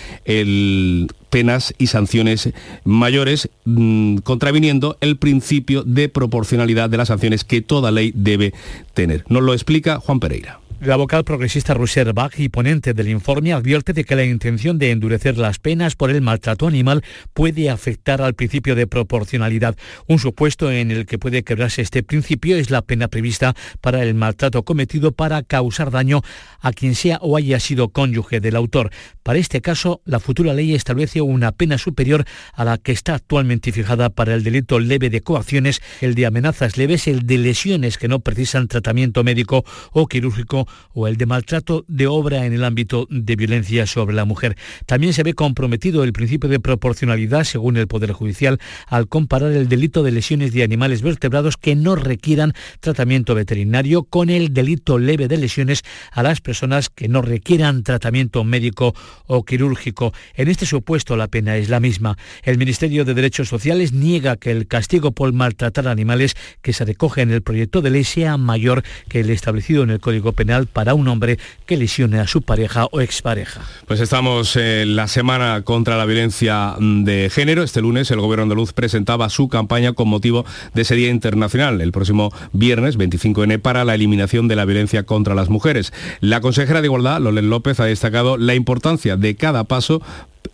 [1.30, 2.50] penas y sanciones
[2.82, 8.52] mayores, mm, contraviniendo el principio de proporcionalidad de las sanciones que toda ley debe
[8.92, 9.24] tener.
[9.28, 10.63] Nos lo explica Juan Pereira.
[10.84, 14.90] La vocal progresista Roger Bach y ponente del informe advierte de que la intención de
[14.90, 19.78] endurecer las penas por el maltrato animal puede afectar al principio de proporcionalidad.
[20.08, 24.14] Un supuesto en el que puede quebrarse este principio es la pena prevista para el
[24.14, 26.20] maltrato cometido para causar daño
[26.60, 28.90] a quien sea o haya sido cónyuge del autor.
[29.22, 33.72] Para este caso, la futura ley establece una pena superior a la que está actualmente
[33.72, 38.08] fijada para el delito leve de coacciones, el de amenazas leves, el de lesiones que
[38.08, 43.06] no precisan tratamiento médico o quirúrgico o el de maltrato de obra en el ámbito
[43.10, 44.56] de violencia sobre la mujer.
[44.86, 49.68] También se ve comprometido el principio de proporcionalidad, según el Poder Judicial, al comparar el
[49.68, 55.28] delito de lesiones de animales vertebrados que no requieran tratamiento veterinario con el delito leve
[55.28, 55.82] de lesiones
[56.12, 58.94] a las personas que no requieran tratamiento médico
[59.26, 60.12] o quirúrgico.
[60.34, 62.16] En este supuesto la pena es la misma.
[62.42, 67.22] El Ministerio de Derechos Sociales niega que el castigo por maltratar animales que se recoge
[67.22, 70.94] en el proyecto de ley sea mayor que el establecido en el Código Penal para
[70.94, 73.62] un hombre que lesione a su pareja o expareja.
[73.86, 77.62] Pues estamos en la semana contra la violencia de género.
[77.62, 81.92] Este lunes el gobierno andaluz presentaba su campaña con motivo de ese Día Internacional, el
[81.92, 85.92] próximo viernes 25N, para la eliminación de la violencia contra las mujeres.
[86.20, 90.02] La consejera de Igualdad, Lolen López, ha destacado la importancia de cada paso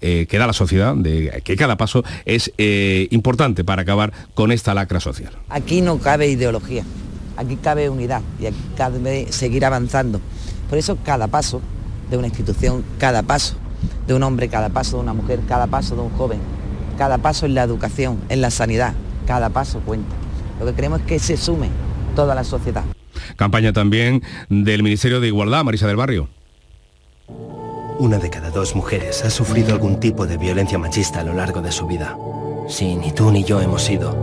[0.01, 4.53] eh, que da la sociedad, de que cada paso es eh, importante para acabar con
[4.53, 5.33] esta lacra social.
[5.49, 6.85] Aquí no cabe ideología.
[7.41, 10.21] Aquí cabe unidad y aquí cabe seguir avanzando.
[10.69, 11.63] Por eso cada paso
[12.11, 13.55] de una institución, cada paso
[14.07, 16.39] de un hombre, cada paso de una mujer, cada paso de un joven,
[16.99, 18.93] cada paso en la educación, en la sanidad,
[19.27, 20.15] cada paso cuenta.
[20.61, 21.71] Lo que queremos es que se sume
[22.15, 22.85] toda la sociedad.
[23.37, 26.29] Campaña también del Ministerio de Igualdad, Marisa del Barrio.
[27.99, 31.63] Una de cada dos mujeres ha sufrido algún tipo de violencia machista a lo largo
[31.63, 32.19] de su vida.
[32.69, 34.15] Si ni tú ni yo hemos sido,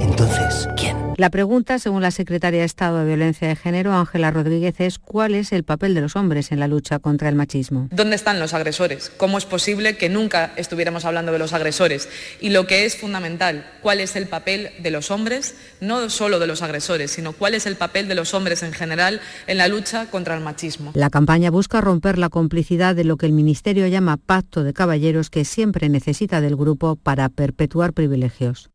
[0.00, 1.03] entonces, ¿quién?
[1.16, 5.34] La pregunta, según la secretaria de Estado de Violencia de Género, Ángela Rodríguez, es cuál
[5.34, 7.88] es el papel de los hombres en la lucha contra el machismo.
[7.92, 9.12] ¿Dónde están los agresores?
[9.16, 12.08] ¿Cómo es posible que nunca estuviéramos hablando de los agresores?
[12.40, 15.54] Y lo que es fundamental, ¿cuál es el papel de los hombres?
[15.80, 19.20] No solo de los agresores, sino cuál es el papel de los hombres en general
[19.46, 20.90] en la lucha contra el machismo.
[20.94, 25.30] La campaña busca romper la complicidad de lo que el Ministerio llama pacto de caballeros
[25.30, 28.73] que siempre necesita del grupo para perpetuar privilegios.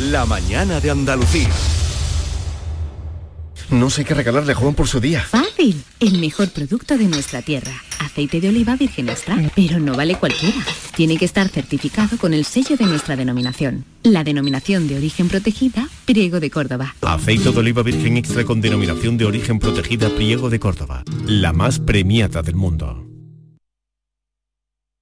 [0.00, 1.48] La mañana de Andalucía.
[3.70, 5.22] No sé qué regalarle a Juan por su día.
[5.22, 5.82] Fácil.
[5.98, 7.72] El mejor producto de nuestra tierra.
[7.98, 9.36] Aceite de oliva virgen extra.
[9.56, 10.56] Pero no vale cualquiera.
[10.94, 13.84] Tiene que estar certificado con el sello de nuestra denominación.
[14.04, 16.94] La denominación de origen protegida, Priego de Córdoba.
[17.02, 21.02] Aceite de oliva virgen extra con denominación de origen protegida, Priego de Córdoba.
[21.26, 23.07] La más premiada del mundo.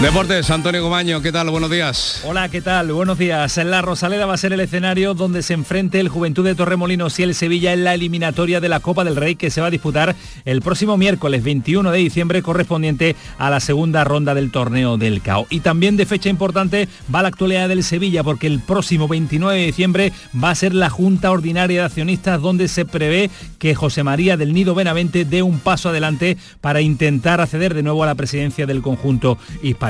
[0.00, 1.50] Deportes, Antonio Gomaño, ¿qué tal?
[1.50, 2.22] Buenos días.
[2.24, 2.90] Hola, ¿qué tal?
[2.90, 3.58] Buenos días.
[3.58, 7.22] La Rosaleda va a ser el escenario donde se enfrente el Juventud de Torremolinos y
[7.22, 10.16] el Sevilla en la eliminatoria de la Copa del Rey que se va a disputar
[10.46, 15.46] el próximo miércoles 21 de diciembre correspondiente a la segunda ronda del torneo del CAO.
[15.50, 19.66] Y también de fecha importante va la actualidad del Sevilla porque el próximo 29 de
[19.66, 24.38] diciembre va a ser la Junta Ordinaria de Accionistas donde se prevé que José María
[24.38, 28.64] del Nido Benavente dé un paso adelante para intentar acceder de nuevo a la presidencia
[28.64, 29.89] del conjunto hispano.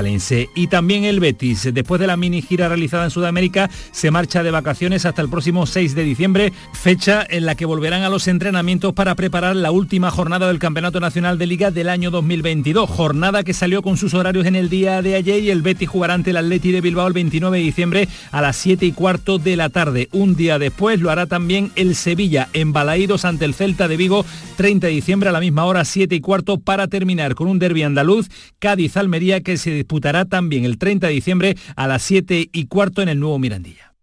[0.55, 4.49] Y también el Betis, después de la mini gira realizada en Sudamérica, se marcha de
[4.49, 8.93] vacaciones hasta el próximo 6 de diciembre, fecha en la que volverán a los entrenamientos
[8.93, 12.89] para preparar la última jornada del Campeonato Nacional de Liga del año 2022.
[12.89, 16.15] Jornada que salió con sus horarios en el día de ayer y el Betis jugará
[16.15, 19.55] ante el Atleti de Bilbao el 29 de diciembre a las 7 y cuarto de
[19.55, 20.09] la tarde.
[20.13, 24.25] Un día después lo hará también el Sevilla en Balaídos ante el Celta de Vigo
[24.57, 27.83] 30 de diciembre a la misma hora 7 y cuarto para terminar con un derbi
[27.83, 33.01] andaluz Cádiz-Almería que se disputará también el 30 de diciembre a las 7 y cuarto
[33.01, 33.93] en el nuevo Mirandilla.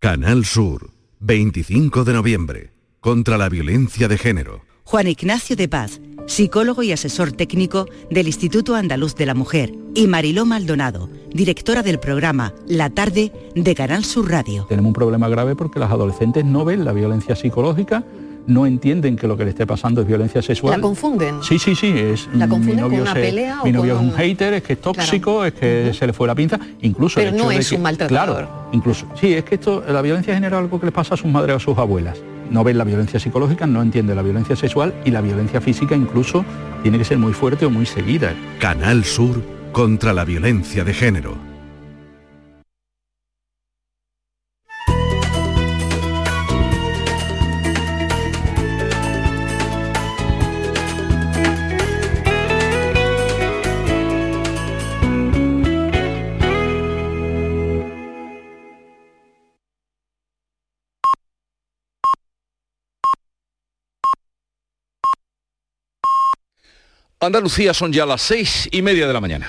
[0.00, 4.62] Canal Sur, 25 de noviembre, contra la violencia de género.
[4.82, 10.08] Juan Ignacio de Paz, psicólogo y asesor técnico del Instituto Andaluz de la Mujer, y
[10.08, 14.66] Mariló Maldonado, directora del programa La Tarde de Canal Sur Radio.
[14.68, 18.04] Tenemos un problema grave porque las adolescentes no ven la violencia psicológica
[18.46, 20.74] no entienden que lo que le esté pasando es violencia sexual.
[20.76, 21.42] ¿La confunden?
[21.42, 21.88] Sí, sí, sí.
[21.96, 24.54] Es, ¿La confunden mi novio, con una pelea mi o novio con es un hater,
[24.54, 26.58] es que es tóxico, es que se le fue la pinza.
[26.82, 28.36] Incluso Pero el hecho no de es que- un maltratador.
[28.44, 29.06] Claro, incluso.
[29.20, 31.56] Sí, es que esto, la violencia genera algo que les pasa a sus madres o
[31.56, 32.18] a sus abuelas.
[32.50, 36.44] No ven la violencia psicológica, no entienden la violencia sexual y la violencia física incluso
[36.82, 38.32] tiene que ser muy fuerte o muy seguida.
[38.60, 41.55] Canal Sur contra la violencia de género.
[67.18, 69.48] Andalucía son ya las seis y media de la mañana.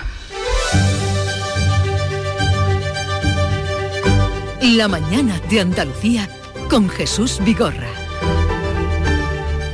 [4.62, 6.30] La mañana de Andalucía
[6.70, 7.90] con Jesús Vigorra.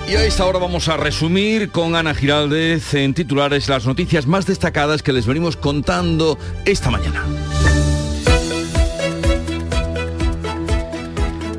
[0.10, 4.48] Y a esta hora vamos a resumir con Ana Giraldez en titulares las noticias más
[4.48, 7.24] destacadas que les venimos contando esta mañana.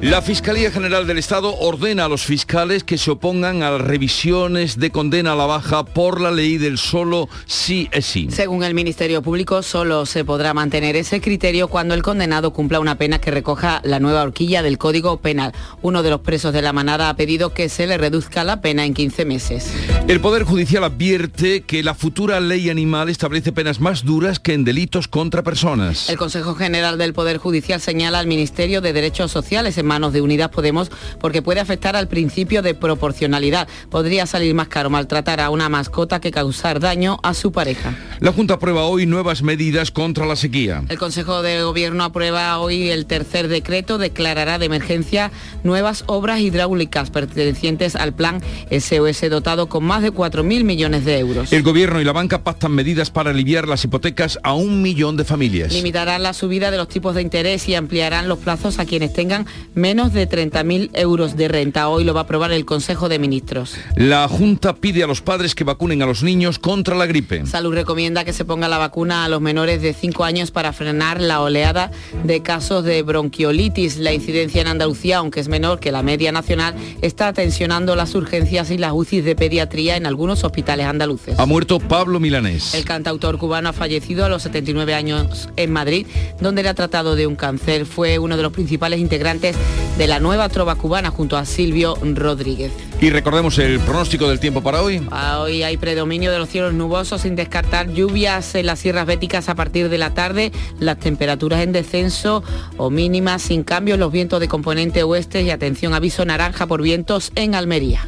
[0.04, 4.78] La Fiscalía General del Estado ordena a los fiscales que se opongan a las revisiones
[4.78, 8.28] de condena a la baja por la ley del solo sí es sí.
[8.30, 12.98] Según el Ministerio Público, solo se podrá mantener ese criterio cuando el condenado cumpla una
[12.98, 15.54] pena que recoja la nueva horquilla del Código Penal.
[15.80, 18.84] Uno de los presos de la manada ha pedido que se le reduzca la pena
[18.84, 19.72] en 15 meses.
[20.06, 24.64] El Poder Judicial advierte que la futura ley animal establece penas más duras que en
[24.64, 26.10] delitos contra personas.
[26.10, 30.20] El Consejo General del Poder Judicial señala al Ministerio de Derechos Sociales en manos de
[30.20, 33.68] Unidas Podemos porque puede afectar al principio de proporcionalidad.
[33.90, 37.94] Podría salir más caro maltratar a una mascota que causar daño a su pareja.
[38.18, 40.83] La Junta aprueba hoy nuevas medidas contra la sequía.
[40.88, 45.30] El Consejo de Gobierno aprueba hoy el tercer decreto, declarará de emergencia
[45.62, 51.52] nuevas obras hidráulicas pertenecientes al plan SOS dotado con más de 4.000 millones de euros.
[51.52, 55.24] El Gobierno y la banca pactan medidas para aliviar las hipotecas a un millón de
[55.24, 55.72] familias.
[55.72, 59.46] Limitarán la subida de los tipos de interés y ampliarán los plazos a quienes tengan
[59.74, 61.88] menos de 30.000 euros de renta.
[61.88, 63.77] Hoy lo va a aprobar el Consejo de Ministros.
[63.97, 67.44] La Junta pide a los padres que vacunen a los niños contra la gripe.
[67.44, 71.20] Salud recomienda que se ponga la vacuna a los menores de 5 años para frenar
[71.20, 71.90] la oleada
[72.23, 73.99] de casos de bronquiolitis.
[73.99, 78.70] La incidencia en Andalucía, aunque es menor que la media nacional, está tensionando las urgencias
[78.70, 81.38] y las UCIs de pediatría en algunos hospitales andaluces.
[81.38, 82.75] Ha muerto Pablo Milanés.
[82.75, 86.07] El cantautor cubano ha fallecido a los 79 años en Madrid,
[86.40, 87.85] donde le ha tratado de un cáncer.
[87.85, 89.55] Fue uno de los principales integrantes
[89.98, 92.72] de la nueva trova cubana junto a Silvio Rodríguez.
[93.00, 95.06] Y recordemos el pronóstico del tiempo para hoy.
[95.10, 99.48] Ah, Hoy hay predominio de los cielos nubosos sin descartar lluvias en las sierras béticas
[99.48, 102.42] a partir de la tarde, las temperaturas en descenso
[102.76, 107.30] o mínimas sin cambio, los vientos de componente oeste y atención aviso naranja por vientos
[107.34, 108.06] en Almería.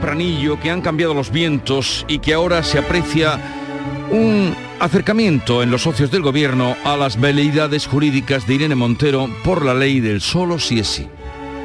[0.00, 3.38] Tempranillo que han cambiado los vientos y que ahora se aprecia
[4.10, 9.62] un acercamiento en los socios del gobierno a las veleidades jurídicas de Irene Montero por
[9.62, 11.06] la ley del solo sí es sí.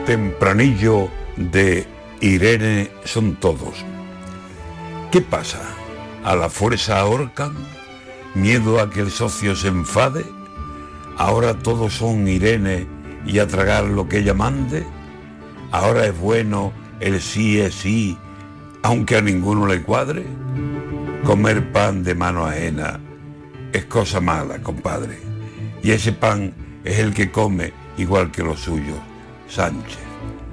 [0.06, 1.88] Tempranillo de
[2.20, 3.86] Irene son todos.
[5.14, 5.62] ¿Qué pasa?
[6.26, 7.54] ¿A la fuerza ahorcan?
[8.34, 10.26] ¿Miedo a que el socio se enfade?
[11.18, 12.86] ¿Ahora todos son Irene
[13.26, 14.86] y a tragar lo que ella mande?
[15.72, 18.18] ¿Ahora es bueno el sí es sí,
[18.86, 20.24] aunque a ninguno le cuadre?
[21.24, 23.00] Comer pan de mano ajena
[23.74, 25.18] es cosa mala, compadre.
[25.82, 29.00] Y ese pan es el que come igual que los suyos.
[29.48, 29.98] Sánchez.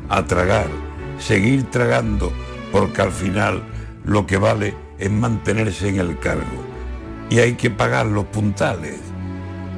[0.09, 0.69] A tragar,
[1.19, 2.33] seguir tragando,
[2.73, 3.65] porque al final
[4.03, 6.65] lo que vale es mantenerse en el cargo.
[7.29, 8.99] Y hay que pagar los puntales.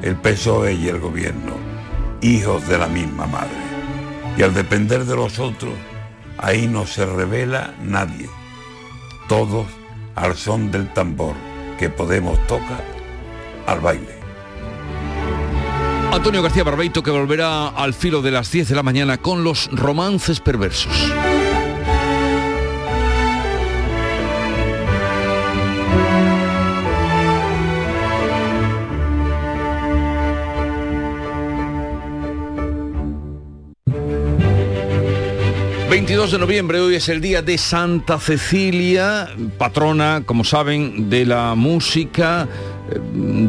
[0.00, 1.54] el PSOE y el gobierno,
[2.20, 3.64] hijos de la misma madre.
[4.38, 5.74] Y al depender de los otros,
[6.38, 8.28] ahí no se revela nadie.
[9.28, 9.66] Todos
[10.14, 11.34] al son del tambor
[11.78, 12.84] que podemos tocar
[13.66, 14.18] al baile.
[16.12, 19.68] Antonio García Barbeito que volverá al filo de las 10 de la mañana con los
[19.72, 20.92] romances perversos.
[35.94, 39.28] ...22 de noviembre, hoy es el día de Santa Cecilia,
[39.58, 42.48] patrona, como saben, de la música,
[42.90, 42.98] eh,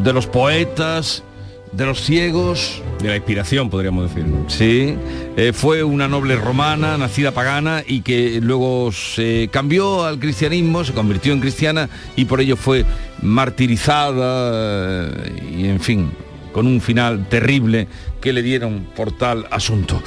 [0.00, 1.24] de los poetas,
[1.72, 2.84] de los ciegos.
[3.02, 4.32] De la inspiración, podríamos decir.
[4.46, 4.94] Sí,
[5.36, 10.92] eh, fue una noble romana, nacida pagana y que luego se cambió al cristianismo, se
[10.92, 12.84] convirtió en cristiana y por ello fue
[13.22, 16.12] martirizada eh, y en fin,
[16.52, 17.88] con un final terrible
[18.20, 20.00] que le dieron por tal asunto.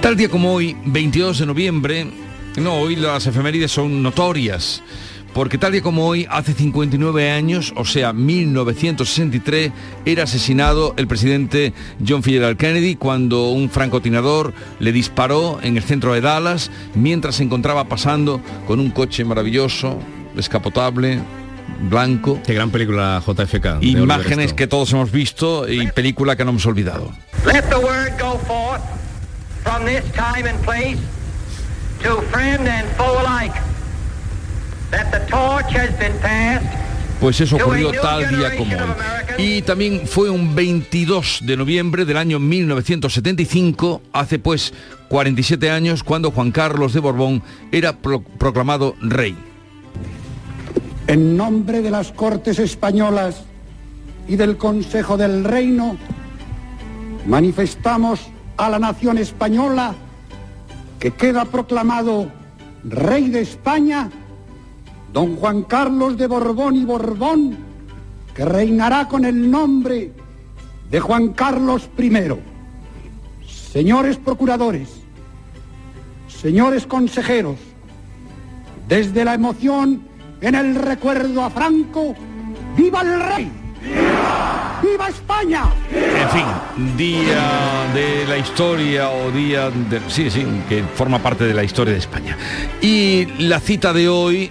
[0.00, 2.06] Tal día como hoy, 22 de noviembre,
[2.56, 4.82] no, hoy las efemérides son notorias
[5.36, 9.70] porque tal día como hoy, hace 59 años, o sea, 1963,
[10.06, 11.74] era asesinado el presidente
[12.08, 12.56] John F.
[12.56, 18.40] Kennedy cuando un francotirador le disparó en el centro de Dallas mientras se encontraba pasando
[18.66, 19.98] con un coche maravilloso,
[20.34, 21.20] descapotable,
[21.90, 22.40] blanco.
[22.46, 23.82] Qué gran película JFK.
[23.82, 27.12] Imágenes que todos hemos visto y película que no hemos olvidado.
[27.44, 28.80] Let the word go forth
[29.66, 31.00] from this time and place
[32.02, 33.52] to friend and foe alike.
[37.20, 38.92] Pues eso ocurrió tal día como hoy.
[39.38, 44.72] Y también fue un 22 de noviembre del año 1975, hace pues
[45.08, 47.42] 47 años, cuando Juan Carlos de Borbón
[47.72, 49.36] era proclamado rey.
[51.08, 53.42] En nombre de las Cortes Españolas
[54.28, 55.96] y del Consejo del Reino,
[57.26, 58.20] manifestamos
[58.56, 59.94] a la nación española
[60.98, 62.30] que queda proclamado
[62.84, 64.10] rey de España
[65.12, 67.56] don Juan Carlos de Borbón y Borbón,
[68.34, 70.12] que reinará con el nombre
[70.90, 72.12] de Juan Carlos I.
[73.46, 74.90] Señores procuradores,
[76.28, 77.56] señores consejeros,
[78.88, 80.02] desde la emoción
[80.40, 82.14] en el recuerdo a Franco,
[82.76, 83.65] ¡viva el rey!
[83.86, 84.80] ¡Viva!
[84.82, 85.64] ¡Viva España!
[85.92, 90.00] En fin, día de la historia o día de...
[90.08, 92.36] Sí, sí, que forma parte de la historia de España.
[92.80, 94.50] Y la cita de hoy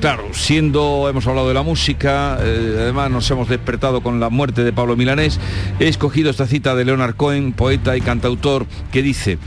[0.00, 4.64] Claro, siendo, hemos hablado de la música, eh, además nos hemos despertado con la muerte
[4.64, 5.38] de Pablo Milanés,
[5.78, 9.38] he escogido esta cita de Leonard Cohen, poeta y cantautor, que dice,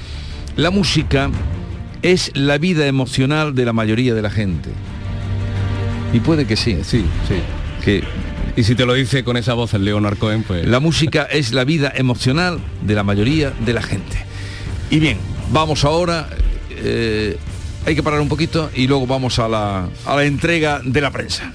[0.56, 1.30] la música
[2.04, 4.70] es la vida emocional de la mayoría de la gente.
[6.14, 6.78] Y puede que sí.
[6.84, 7.42] Sí, sí.
[7.84, 8.04] Que
[8.56, 10.66] y si te lo dice con esa voz el Leonard Cohen, pues...
[10.66, 14.18] La música es la vida emocional de la mayoría de la gente.
[14.90, 15.18] Y bien,
[15.52, 16.30] vamos ahora
[16.70, 17.38] eh,
[17.86, 21.12] hay que parar un poquito y luego vamos a la, a la entrega de la
[21.12, 21.54] prensa.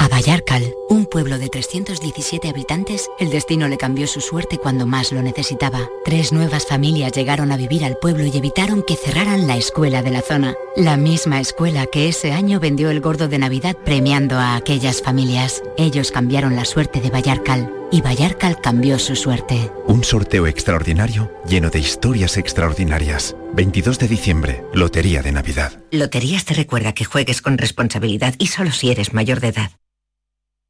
[0.00, 5.12] A Vallarcal, un pueblo de 317 habitantes, el destino le cambió su suerte cuando más
[5.12, 5.90] lo necesitaba.
[6.06, 10.10] Tres nuevas familias llegaron a vivir al pueblo y evitaron que cerraran la escuela de
[10.10, 10.54] la zona.
[10.74, 15.62] La misma escuela que ese año vendió el gordo de Navidad premiando a aquellas familias.
[15.76, 19.70] Ellos cambiaron la suerte de Vallarcal y Vallarcal cambió su suerte.
[19.86, 23.36] Un sorteo extraordinario lleno de historias extraordinarias.
[23.52, 25.78] 22 de diciembre, Lotería de Navidad.
[25.90, 29.70] Loterías te recuerda que juegues con responsabilidad y solo si eres mayor de edad.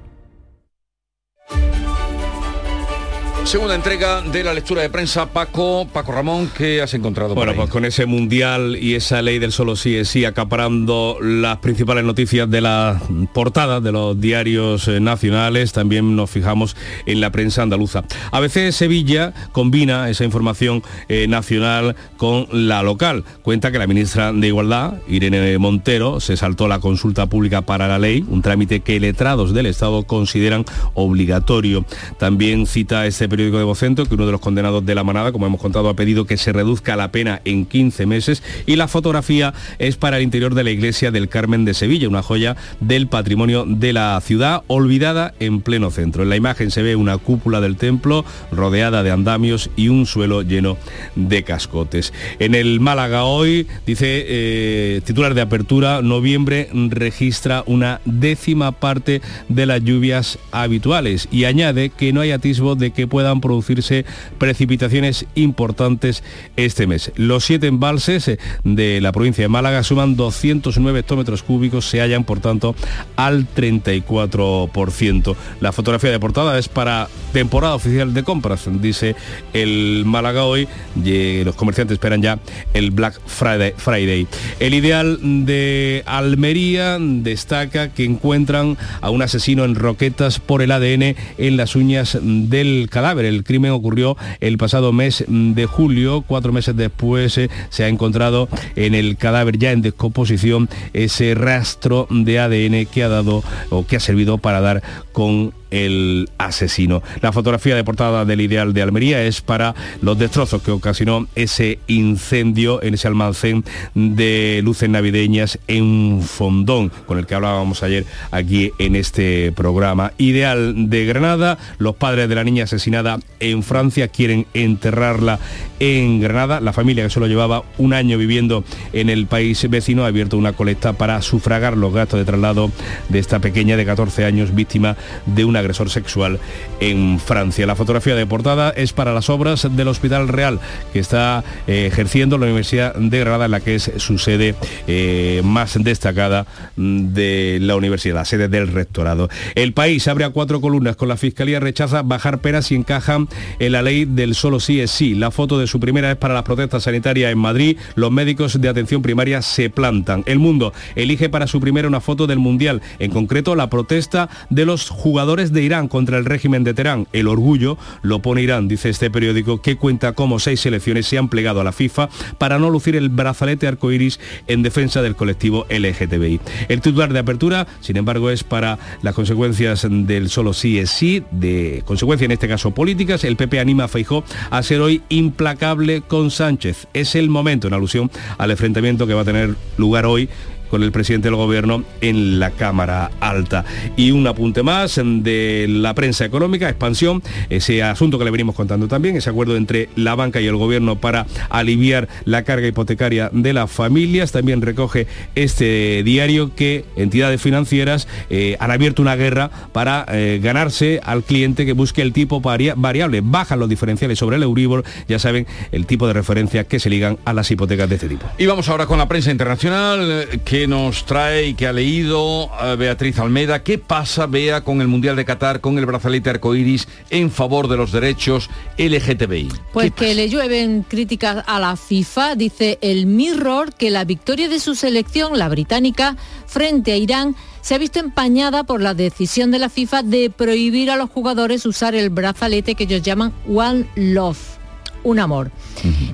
[3.49, 7.33] Segunda entrega de la lectura de prensa, Paco, Paco Ramón, ¿qué has encontrado?
[7.33, 11.57] Bueno, pues con ese mundial y esa ley del solo sí es sí acaparando las
[11.57, 13.01] principales noticias de la
[13.33, 16.75] portada de los diarios eh, nacionales, también nos fijamos
[17.07, 18.03] en la prensa andaluza.
[18.31, 23.23] A veces Sevilla combina esa información eh, nacional con la local.
[23.41, 27.97] Cuenta que la ministra de Igualdad, Irene Montero, se saltó la consulta pública para la
[27.97, 31.83] ley, un trámite que letrados del Estado consideran obligatorio.
[32.19, 35.45] También cita este periódico de Vocento que uno de los condenados de la manada, como
[35.45, 39.53] hemos contado, ha pedido que se reduzca la pena en 15 meses y la fotografía
[39.79, 43.63] es para el interior de la iglesia del Carmen de Sevilla, una joya del patrimonio
[43.65, 46.23] de la ciudad, olvidada en pleno centro.
[46.23, 50.41] En la imagen se ve una cúpula del templo rodeada de andamios y un suelo
[50.41, 50.77] lleno
[51.15, 52.13] de cascotes.
[52.39, 59.65] En el Málaga hoy, dice eh, titular de apertura, noviembre registra una décima parte de
[59.65, 64.05] las lluvias habituales y añade que no hay atisbo de que puedan producirse
[64.39, 66.23] precipitaciones importantes
[66.55, 67.11] este mes.
[67.15, 72.23] Los siete embalses eh, de la provincia de Málaga suman 209 hectómetros cúbicos, se hallan
[72.23, 72.75] por tanto
[73.15, 75.35] al 34%.
[75.61, 79.15] La fotografía de portada es para temporada oficial de compras, dice
[79.53, 80.67] el Málaga hoy,
[81.03, 82.39] y los comerciantes esperan ya
[82.73, 83.73] el Black Friday.
[83.77, 84.27] Friday.
[84.59, 91.15] El ideal de Almería destaca que encuentran a un asesino en roquetas por el ADN
[91.37, 93.18] en las uñas del cadáver.
[93.25, 98.49] El crimen ocurrió el pasado mes de julio, cuatro meses después eh, se ha encontrado
[98.75, 103.95] en el cadáver ya en descomposición ese rastro de ADN que ha dado o que
[103.95, 107.01] ha servido para dar con el asesino.
[107.21, 111.79] La fotografía de portada del Ideal de Almería es para los destrozos que ocasionó ese
[111.87, 113.63] incendio en ese almacén
[113.93, 120.13] de luces navideñas en Fondón, con el que hablábamos ayer aquí en este programa.
[120.17, 125.39] Ideal de Granada, los padres de la niña asesinada en Francia quieren enterrarla
[125.79, 126.59] en Granada.
[126.59, 128.63] La familia que solo llevaba un año viviendo
[128.93, 132.71] en el país vecino ha abierto una colecta para sufragar los gastos de traslado
[133.09, 134.95] de esta pequeña de 14 años víctima
[135.25, 136.39] de una agresor sexual
[136.79, 137.65] en Francia.
[137.65, 140.59] La fotografía de portada es para las obras del Hospital Real
[140.93, 144.55] que está eh, ejerciendo la Universidad de Granada, en la que es su sede
[144.87, 146.45] eh, más destacada
[146.75, 149.29] de la universidad, la sede del rectorado.
[149.55, 153.27] El país abre a cuatro columnas con la Fiscalía rechaza bajar penas y encajan
[153.59, 155.15] en la ley del solo sí es sí.
[155.15, 157.77] La foto de su primera es para las protestas sanitarias en Madrid.
[157.95, 160.23] Los médicos de atención primaria se plantan.
[160.25, 164.65] El mundo elige para su primera una foto del Mundial, en concreto la protesta de
[164.65, 167.07] los jugadores de Irán contra el régimen de Teherán.
[167.13, 171.29] El orgullo lo pone Irán, dice este periódico, que cuenta cómo seis selecciones se han
[171.29, 176.39] plegado a la FIFA para no lucir el brazalete arcoiris en defensa del colectivo LGTBI.
[176.67, 181.23] El titular de apertura, sin embargo, es para las consecuencias del solo sí es sí,
[181.31, 183.23] de consecuencias en este caso políticas.
[183.23, 186.87] El PP anima a Feijó a ser hoy implacable con Sánchez.
[186.93, 190.29] Es el momento, en alusión al enfrentamiento que va a tener lugar hoy
[190.69, 193.65] con el presidente del gobierno en la Cámara Alta.
[193.95, 198.87] Y un apunte más de la prensa económica, expansión, ese asunto que le venimos contando
[198.87, 203.53] también, ese acuerdo entre la banca y el gobierno para aliviar la carga hipotecaria de
[203.53, 204.31] las familias.
[204.31, 210.99] También recoge este diario que entidades financieras eh, han abierto una guerra para eh, ganarse
[211.03, 213.21] al cliente que busque el tipo variable.
[213.23, 217.17] Bajan los diferenciales sobre el Euribor, ya saben, el tipo de referencia que se ligan
[217.25, 218.27] a las hipotecas de este tipo.
[218.37, 222.49] Y vamos ahora con la prensa internacional eh, que nos trae y que ha leído
[222.77, 223.63] Beatriz Almeda.
[223.63, 227.77] ¿Qué pasa, Bea, con el Mundial de Qatar, con el brazalete arcoiris en favor de
[227.77, 229.47] los derechos LGTBI?
[229.71, 232.35] Pues que le llueven críticas a la FIFA.
[232.35, 237.75] Dice el Mirror que la victoria de su selección, la británica, frente a Irán, se
[237.75, 241.95] ha visto empañada por la decisión de la FIFA de prohibir a los jugadores usar
[241.95, 244.58] el brazalete que ellos llaman One Love
[245.03, 245.51] un amor.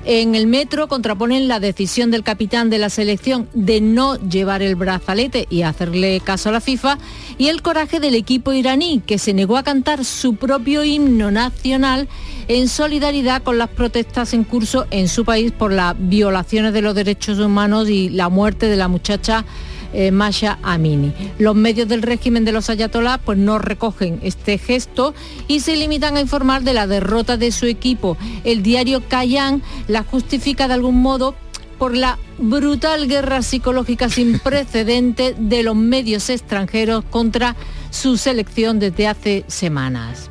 [0.04, 4.76] En el metro contraponen la decisión del capitán de la selección de no llevar el
[4.76, 6.98] brazalete y hacerle caso a la FIFA
[7.38, 12.08] y el coraje del equipo iraní que se negó a cantar su propio himno nacional
[12.48, 16.94] en solidaridad con las protestas en curso en su país por las violaciones de los
[16.94, 19.44] derechos humanos y la muerte de la muchacha
[19.92, 21.12] eh, Masha Amini.
[21.38, 25.14] Los medios del régimen de los ayatolás pues no recogen este gesto
[25.48, 28.16] y se limitan a informar de la derrota de su equipo.
[28.44, 31.34] El diario Kayan la justifica de algún modo
[31.78, 37.56] por la brutal guerra psicológica sin precedente de los medios extranjeros contra
[37.90, 40.30] su selección desde hace semanas.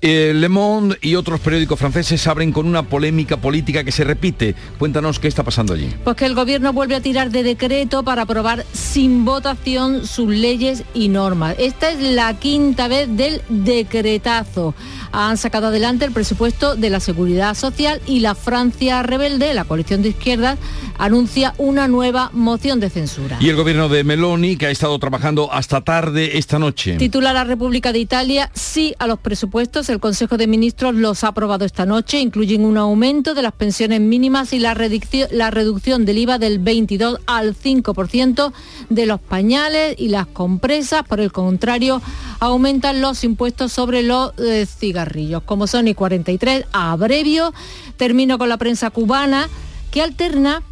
[0.00, 4.54] Eh, Le Monde y otros periódicos franceses abren con una polémica política que se repite.
[4.78, 5.92] Cuéntanos qué está pasando allí.
[6.04, 10.84] Pues que el gobierno vuelve a tirar de decreto para aprobar sin votación sus leyes
[10.94, 11.56] y normas.
[11.58, 14.72] Esta es la quinta vez del decretazo.
[15.10, 20.02] Han sacado adelante el presupuesto de la seguridad social y la Francia rebelde, la coalición
[20.02, 20.58] de izquierdas,
[20.98, 23.38] anuncia una nueva moción de censura.
[23.40, 26.98] Y el gobierno de Meloni, que ha estado trabajando hasta tarde esta noche.
[26.98, 29.87] Titula la República de Italia sí a los presupuestos.
[29.88, 32.20] El Consejo de Ministros los ha aprobado esta noche.
[32.20, 36.58] Incluyen un aumento de las pensiones mínimas y la, reducción, la reducción del IVA del
[36.58, 38.52] 22 al 5%
[38.90, 41.02] de los pañales y las compresas.
[41.04, 42.02] Por el contrario,
[42.40, 45.42] aumentan los impuestos sobre los eh, cigarrillos.
[45.44, 47.52] Como son y 43, abrevio,
[47.96, 49.48] termino con la prensa cubana
[49.90, 50.62] que alterna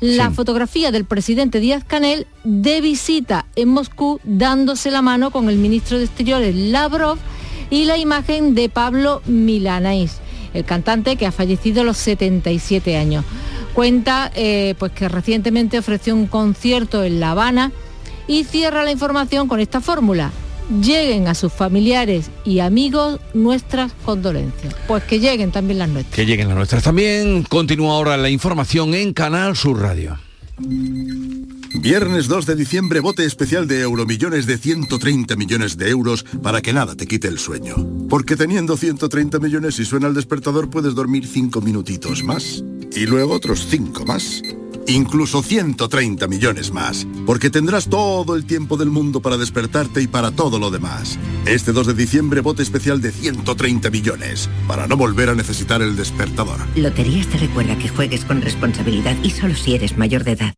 [0.00, 0.34] la Sí.
[0.36, 5.98] fotografía del presidente Díaz Canel de visita en Moscú dándose la mano con el ministro
[5.98, 7.18] de Exteriores Lavrov
[7.70, 10.18] y la imagen de Pablo Milanés,
[10.54, 13.24] el cantante que ha fallecido a los 77 años.
[13.74, 17.72] Cuenta eh, pues que recientemente ofreció un concierto en La Habana
[18.26, 20.32] y cierra la información con esta fórmula.
[20.82, 24.74] Lleguen a sus familiares y amigos nuestras condolencias.
[24.86, 26.14] Pues que lleguen también las nuestras.
[26.14, 27.42] Que lleguen las nuestras también.
[27.44, 30.18] Continúa ahora la información en Canal Sur Radio.
[31.74, 36.72] Viernes 2 de diciembre, bote especial de Euromillones de 130 millones de euros para que
[36.72, 37.76] nada te quite el sueño.
[38.08, 42.64] Porque teniendo 130 millones y suena el despertador puedes dormir 5 minutitos más.
[42.94, 44.42] Y luego otros 5 más.
[44.86, 47.06] Incluso 130 millones más.
[47.26, 51.18] Porque tendrás todo el tiempo del mundo para despertarte y para todo lo demás.
[51.44, 54.48] Este 2 de diciembre, bote especial de 130 millones.
[54.66, 56.58] Para no volver a necesitar el despertador.
[56.76, 60.54] Loterías te recuerda que juegues con responsabilidad y solo si eres mayor de edad.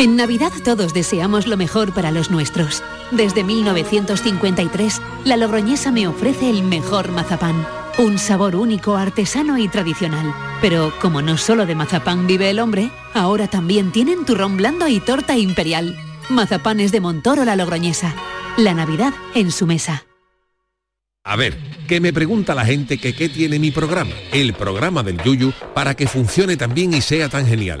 [0.00, 2.82] En Navidad todos deseamos lo mejor para los nuestros.
[3.10, 7.66] Desde 1953, la Logroñesa me ofrece el mejor mazapán.
[7.98, 10.34] Un sabor único, artesano y tradicional.
[10.62, 15.00] Pero como no solo de mazapán vive el hombre, ahora también tienen turrón blando y
[15.00, 15.98] torta imperial.
[16.30, 18.14] Mazapanes de Montoro la Logroñesa.
[18.56, 20.06] La Navidad en su mesa.
[21.24, 25.22] A ver, que me pregunta la gente que qué tiene mi programa, el programa del
[25.22, 27.80] Yuyu, para que funcione tan bien y sea tan genial.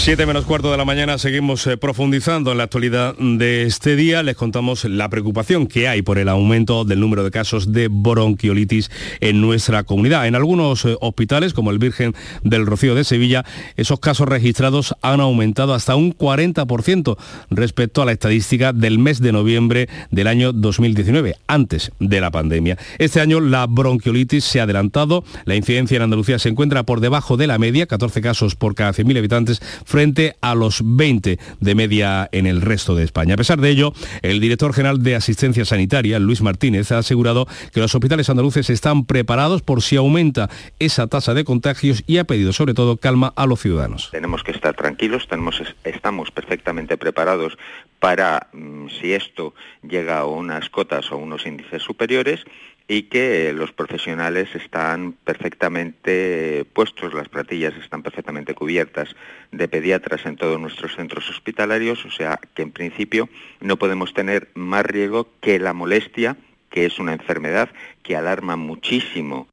[0.00, 4.22] Siete menos cuarto de la mañana seguimos eh, profundizando en la actualidad de este día.
[4.22, 8.90] Les contamos la preocupación que hay por el aumento del número de casos de bronquiolitis
[9.20, 10.26] en nuestra comunidad.
[10.26, 13.44] En algunos eh, hospitales, como el Virgen del Rocío de Sevilla,
[13.76, 17.18] esos casos registrados han aumentado hasta un 40%
[17.50, 22.78] respecto a la estadística del mes de noviembre del año 2019, antes de la pandemia.
[22.98, 25.24] Este año la bronquiolitis se ha adelantado.
[25.44, 28.92] La incidencia en Andalucía se encuentra por debajo de la media, 14 casos por cada
[28.92, 33.34] 100.000 habitantes frente a los 20 de media en el resto de España.
[33.34, 37.80] A pesar de ello, el director general de Asistencia Sanitaria, Luis Martínez, ha asegurado que
[37.80, 42.52] los hospitales andaluces están preparados por si aumenta esa tasa de contagios y ha pedido
[42.52, 44.10] sobre todo calma a los ciudadanos.
[44.12, 47.56] Tenemos que estar tranquilos, tenemos, estamos perfectamente preparados
[47.98, 52.44] para, mm, si esto llega a unas cotas o unos índices superiores,
[52.88, 59.14] y que los profesionales están perfectamente puestos, las platillas están perfectamente cubiertas
[59.52, 63.28] de pediatras en todos nuestros centros hospitalarios, o sea que en principio
[63.60, 66.38] no podemos tener más riesgo que la molestia,
[66.70, 67.68] que es una enfermedad
[68.02, 69.48] que alarma muchísimo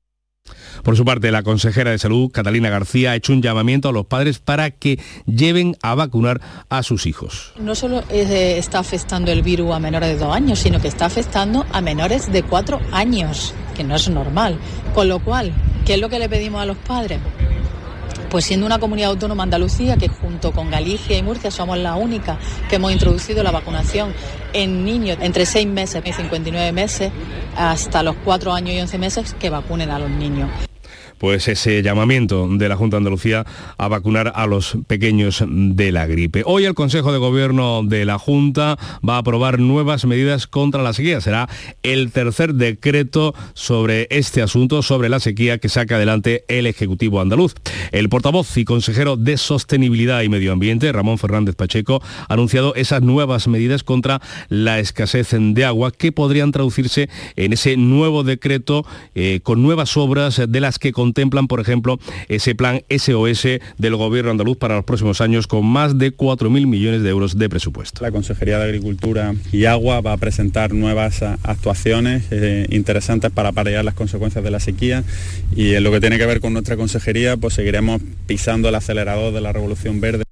[0.84, 4.06] Por su parte, la consejera de Salud, Catalina García, ha hecho un llamamiento a los
[4.06, 7.54] padres para que lleven a vacunar a sus hijos.
[7.60, 11.66] No solo está afectando el virus a menores de dos años, sino que está afectando
[11.72, 14.60] a menores de cuatro años, que no es normal.
[14.93, 15.54] Con lo cual,
[15.86, 17.20] ¿qué es lo que le pedimos a los padres?
[18.36, 22.38] Pues siendo una comunidad autónoma Andalucía, que junto con Galicia y Murcia somos la única
[22.68, 24.14] que hemos introducido la vacunación
[24.52, 27.14] en niños entre 6 meses y 59 meses
[27.56, 30.50] hasta los 4 años y 11 meses que vacunen a los niños.
[31.26, 33.47] Pues ese llamamiento de la Junta de Andalucía
[33.80, 36.43] a vacunar a los pequeños de la gripe.
[36.45, 40.93] Hoy el Consejo de Gobierno de la Junta va a aprobar nuevas medidas contra la
[40.93, 41.19] sequía.
[41.21, 41.49] Será
[41.82, 47.55] el tercer decreto sobre este asunto, sobre la sequía que saca adelante el Ejecutivo andaluz.
[47.91, 53.01] El portavoz y consejero de Sostenibilidad y Medio Ambiente, Ramón Fernández Pacheco, ha anunciado esas
[53.01, 59.39] nuevas medidas contra la escasez de agua que podrían traducirse en ese nuevo decreto eh,
[59.41, 61.97] con nuevas obras de las que contemplan, por ejemplo,
[62.28, 63.47] ese plan SOS
[63.78, 67.47] del Gobierno andaluz para los próximos años con más de 4.000 millones de euros de
[67.47, 68.03] presupuesto.
[68.03, 73.86] La Consejería de Agricultura y Agua va a presentar nuevas actuaciones eh, interesantes para paliar
[73.86, 75.05] las consecuencias de la sequía
[75.55, 79.34] y en lo que tiene que ver con nuestra consejería, pues seguiremos pisando el acelerador
[79.34, 80.24] de la revolución verde.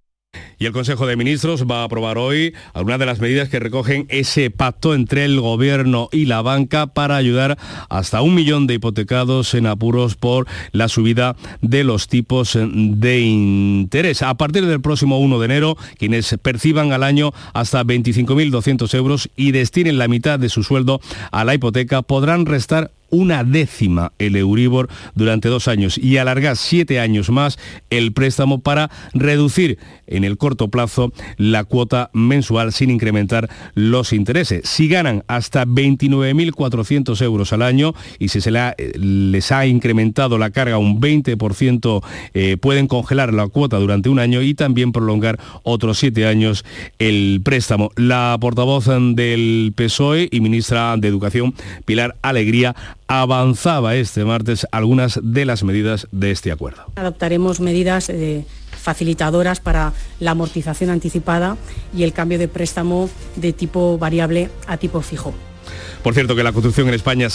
[0.63, 4.05] Y el Consejo de Ministros va a aprobar hoy algunas de las medidas que recogen
[4.07, 7.57] ese pacto entre el Gobierno y la banca para ayudar
[7.89, 14.21] hasta un millón de hipotecados en apuros por la subida de los tipos de interés.
[14.21, 19.51] A partir del próximo 1 de enero, quienes perciban al año hasta 25.200 euros y
[19.51, 21.01] destinen la mitad de su sueldo
[21.33, 26.99] a la hipoteca podrán restar una décima el Euribor durante dos años y alargar siete
[26.99, 27.59] años más
[27.91, 34.67] el préstamo para reducir en el corto plazo la cuota mensual sin incrementar los intereses.
[34.67, 40.79] Si ganan hasta 29.400 euros al año y si se les ha incrementado la carga
[40.79, 42.03] un 20%,
[42.33, 46.65] eh, pueden congelar la cuota durante un año y también prolongar otros siete años
[46.97, 47.91] el préstamo.
[47.95, 51.53] La portavoz del PSOE y ministra de Educación,
[51.85, 52.75] Pilar Alegría,
[53.21, 56.83] avanzaba este martes algunas de las medidas de este acuerdo.
[56.95, 61.57] Adoptaremos medidas eh, facilitadoras para la amortización anticipada
[61.95, 65.33] y el cambio de préstamo de tipo variable a tipo fijo.
[66.01, 67.27] Por cierto, que la construcción en España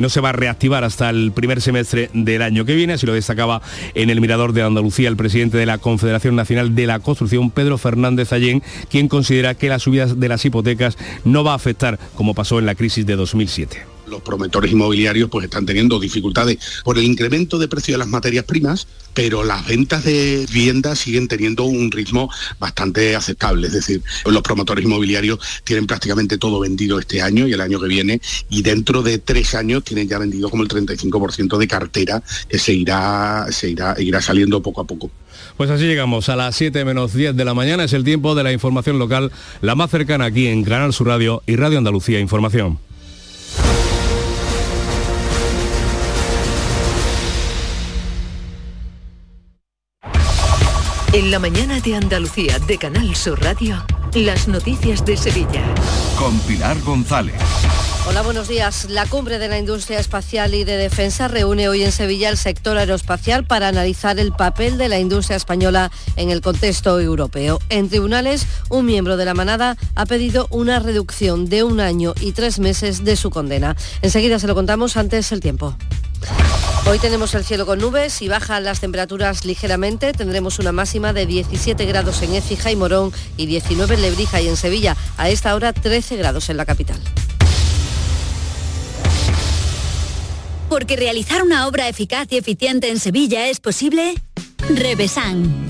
[0.00, 3.14] no se va a reactivar hasta el primer semestre del año que viene, así lo
[3.14, 3.62] destacaba
[3.94, 7.78] en el Mirador de Andalucía el presidente de la Confederación Nacional de la Construcción, Pedro
[7.78, 12.34] Fernández Allén, quien considera que la subida de las hipotecas no va a afectar como
[12.34, 17.04] pasó en la crisis de 2007 los promotores inmobiliarios pues están teniendo dificultades por el
[17.04, 21.90] incremento de precio de las materias primas, pero las ventas de viviendas siguen teniendo un
[21.90, 23.68] ritmo bastante aceptable.
[23.68, 27.88] Es decir, los promotores inmobiliarios tienen prácticamente todo vendido este año y el año que
[27.88, 32.58] viene, y dentro de tres años tienen ya vendido como el 35% de cartera que
[32.58, 35.10] se irá, se irá, irá saliendo poco a poco.
[35.56, 37.84] Pues así llegamos a las 7 menos 10 de la mañana.
[37.84, 39.30] Es el tiempo de la información local,
[39.60, 42.78] la más cercana aquí en Canal Sur Radio y Radio Andalucía Información.
[51.12, 53.84] En la mañana de Andalucía de Canal Sur Radio,
[54.14, 55.64] las noticias de Sevilla.
[56.16, 57.34] Con Pilar González.
[58.06, 58.86] Hola, buenos días.
[58.88, 62.78] La cumbre de la industria espacial y de defensa reúne hoy en Sevilla el sector
[62.78, 67.58] aeroespacial para analizar el papel de la industria española en el contexto europeo.
[67.70, 72.32] En tribunales, un miembro de la manada ha pedido una reducción de un año y
[72.32, 73.74] tres meses de su condena.
[74.00, 75.76] Enseguida se lo contamos antes el tiempo.
[76.86, 80.12] Hoy tenemos el cielo con nubes y bajan las temperaturas ligeramente.
[80.12, 84.48] Tendremos una máxima de 17 grados en Écija y Morón y 19 en Lebrija y
[84.48, 84.96] en Sevilla.
[85.16, 87.00] A esta hora 13 grados en la capital.
[90.68, 94.14] Porque realizar una obra eficaz y eficiente en Sevilla es posible.
[94.68, 95.69] Revesan.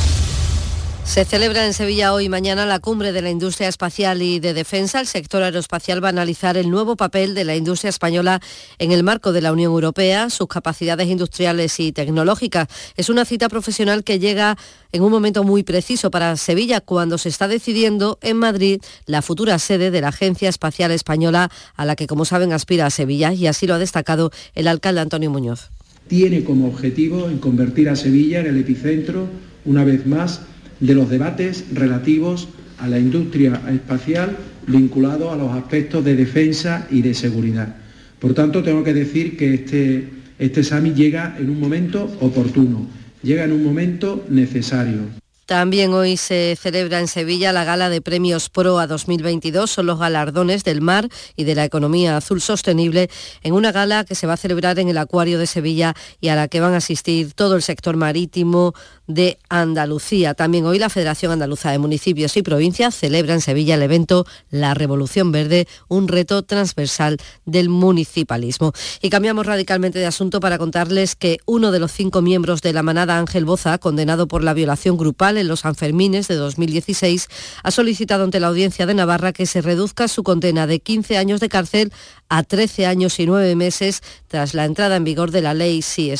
[1.03, 4.53] Se celebra en Sevilla hoy y mañana la cumbre de la industria espacial y de
[4.53, 5.01] defensa.
[5.01, 8.39] El sector aeroespacial va a analizar el nuevo papel de la industria española
[8.79, 12.69] en el marco de la Unión Europea, sus capacidades industriales y tecnológicas.
[12.95, 14.57] Es una cita profesional que llega
[14.93, 19.59] en un momento muy preciso para Sevilla, cuando se está decidiendo en Madrid la futura
[19.59, 23.47] sede de la Agencia Espacial Española, a la que, como saben, aspira a Sevilla, y
[23.47, 25.71] así lo ha destacado el alcalde Antonio Muñoz.
[26.07, 29.27] Tiene como objetivo en convertir a Sevilla en el epicentro,
[29.65, 30.41] una vez más,
[30.81, 34.35] de los debates relativos a la industria espacial
[34.67, 37.75] vinculado a los aspectos de defensa y de seguridad.
[38.19, 40.63] Por tanto, tengo que decir que este, este
[40.93, 42.87] llega en un momento oportuno,
[43.23, 45.20] llega en un momento necesario.
[45.51, 49.69] También hoy se celebra en Sevilla la gala de premios PROA 2022.
[49.69, 53.09] Son los galardones del mar y de la economía azul sostenible
[53.43, 56.37] en una gala que se va a celebrar en el Acuario de Sevilla y a
[56.37, 58.73] la que van a asistir todo el sector marítimo
[59.07, 60.35] de Andalucía.
[60.35, 64.73] También hoy la Federación Andaluza de Municipios y Provincias celebra en Sevilla el evento La
[64.73, 68.71] Revolución Verde, un reto transversal del municipalismo.
[69.01, 72.83] Y cambiamos radicalmente de asunto para contarles que uno de los cinco miembros de la
[72.83, 77.27] manada Ángel Boza, condenado por la violación grupal en los Sanfermines de 2016,
[77.63, 81.39] ha solicitado ante la Audiencia de Navarra que se reduzca su condena de 15 años
[81.39, 81.91] de cárcel
[82.29, 86.11] a 13 años y 9 meses tras la entrada en vigor de la ley sí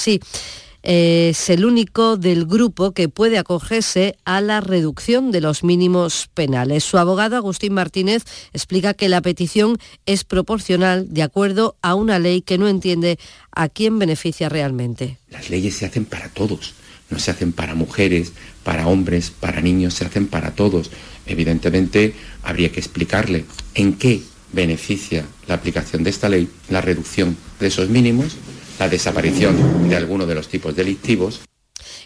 [0.84, 6.84] es el único del grupo que puede acogerse a la reducción de los mínimos penales.
[6.84, 12.42] Su abogado, Agustín Martínez, explica que la petición es proporcional de acuerdo a una ley
[12.42, 13.20] que no entiende
[13.52, 15.18] a quién beneficia realmente.
[15.30, 16.74] Las leyes se hacen para todos
[17.12, 18.34] no se hacen para mujeres,
[18.64, 20.90] para hombres, para niños, se hacen para todos.
[21.26, 23.46] Evidentemente habría que explicarle
[23.76, 24.22] en qué
[24.54, 28.38] beneficia la aplicación de esta ley, la reducción de esos mínimos,
[28.80, 31.42] la desaparición de alguno de los tipos delictivos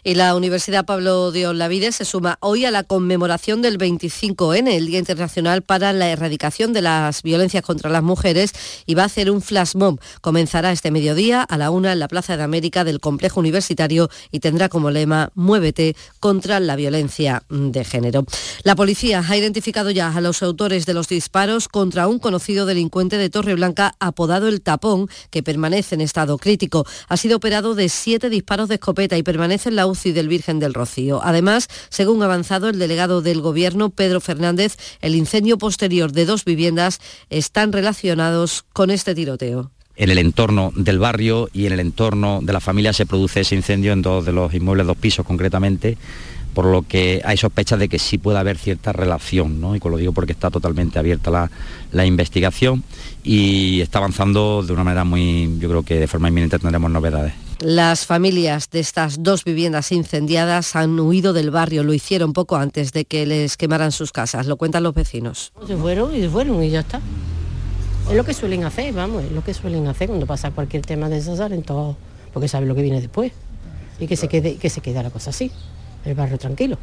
[0.06, 4.86] y la Universidad Pablo de Olavide se suma hoy a la conmemoración del 25N, el
[4.86, 8.54] Día Internacional para la Erradicación de las Violencias contra las Mujeres,
[8.86, 10.00] y va a hacer un flash mob.
[10.22, 14.42] Comenzará este mediodía a la una en la Plaza de América del Complejo Universitario y
[14.42, 18.26] tendrá como lema Muévete contra la violencia de género.
[18.62, 23.18] La policía ha identificado ya a los autores de los disparos contra un conocido delincuente
[23.18, 26.86] de Torreblanca apodado El Tapón, que permanece en estado crítico.
[27.10, 30.60] Ha sido operado de siete disparos de escopeta y permanece en la y del Virgen
[30.60, 31.22] del Rocío.
[31.24, 37.00] Además, según avanzado el delegado del Gobierno, Pedro Fernández, el incendio posterior de dos viviendas
[37.30, 42.54] están relacionados con este tiroteo en el entorno del barrio y en el entorno de
[42.54, 45.98] la familia se produce ese incendio en dos de los inmuebles, dos pisos concretamente,
[46.54, 49.76] por lo que hay sospechas de que sí puede haber cierta relación, ¿no?
[49.76, 51.52] y lo digo porque está totalmente abierta la,
[51.92, 52.84] la, investigación
[53.24, 57.45] y está avanzando de una manera muy, yo creo que de forma inminente tendremos novedades.
[57.62, 62.92] Las familias de estas dos viviendas incendiadas han huido del barrio, lo hicieron poco antes
[62.92, 65.54] de que les quemaran sus casas, lo cuentan los vecinos.
[65.66, 67.00] Se fueron y se fueron y ya está.
[68.10, 71.10] Es lo que suelen hacer, vamos, es lo que suelen hacer cuando pasa cualquier tema
[71.10, 71.98] de esas, en todo,
[72.34, 73.32] porque saben lo que viene después.
[74.00, 75.52] Y que se quede, que se quede la cosa así,
[76.04, 76.78] el barrio tranquilo.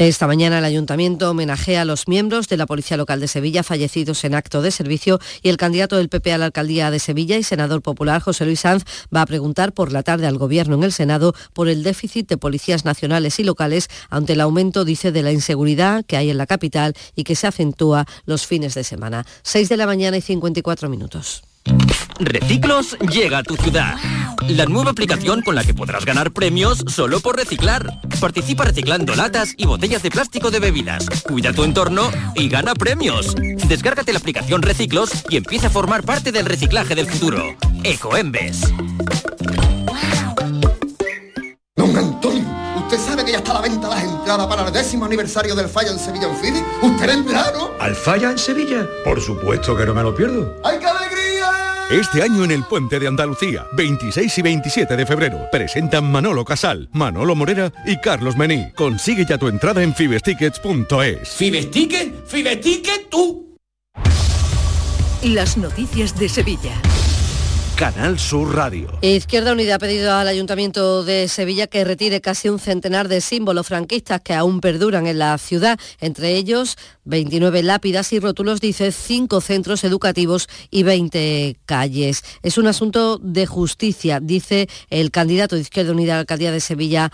[0.00, 4.24] Esta mañana el ayuntamiento homenajea a los miembros de la Policía Local de Sevilla fallecidos
[4.24, 7.42] en acto de servicio y el candidato del PP a la alcaldía de Sevilla y
[7.42, 8.84] senador popular José Luis Sanz
[9.14, 12.38] va a preguntar por la tarde al Gobierno en el Senado por el déficit de
[12.38, 16.46] policías nacionales y locales ante el aumento, dice, de la inseguridad que hay en la
[16.46, 19.26] capital y que se acentúa los fines de semana.
[19.42, 21.42] 6 de la mañana y 54 minutos.
[22.18, 23.96] Reciclos llega a tu ciudad.
[24.48, 28.00] La nueva aplicación con la que podrás ganar premios solo por reciclar.
[28.20, 31.06] Participa reciclando latas y botellas de plástico de bebidas.
[31.22, 33.34] Cuida tu entorno y gana premios.
[33.68, 37.56] Descárgate la aplicación Reciclos y empieza a formar parte del reciclaje del futuro.
[37.84, 38.60] Ecoembes.
[41.76, 42.44] Don Antonio,
[42.76, 45.68] ¿usted sabe que ya está a la venta las entradas para el décimo aniversario del
[45.68, 46.62] Falla en Sevilla en Fidi?
[46.82, 47.70] ¿Usted vendrá, no?
[47.80, 48.86] ¿Al Falla en Sevilla?
[49.04, 50.56] Por supuesto que no me lo pierdo.
[50.62, 51.19] ¡Ay, qué alegría!
[51.90, 56.88] Este año en el Puente de Andalucía, 26 y 27 de febrero, presentan Manolo Casal,
[56.92, 58.70] Manolo Morera y Carlos Mení.
[58.76, 61.28] Consigue ya tu entrada en fibestickets.es.
[61.30, 62.24] ¿Fibesticket?
[62.28, 63.56] ¿Fibesticket tú?
[65.24, 66.80] Las noticias de Sevilla.
[67.80, 68.90] Canal Sur Radio.
[69.00, 73.68] Izquierda Unida ha pedido al Ayuntamiento de Sevilla que retire casi un centenar de símbolos
[73.68, 79.40] franquistas que aún perduran en la ciudad, entre ellos 29 lápidas y rótulos, dice, 5
[79.40, 82.22] centros educativos y 20 calles.
[82.42, 86.60] Es un asunto de justicia, dice el candidato de Izquierda Unida a la alcaldía de
[86.60, 87.10] Sevilla,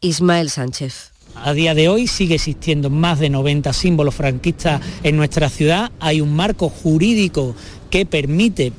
[0.00, 1.12] Ismael Sánchez.
[1.36, 5.92] A día de hoy sigue existiendo más de 90 símbolos franquistas en nuestra ciudad.
[6.00, 7.54] Hay un marco jurídico
[7.88, 8.72] que permite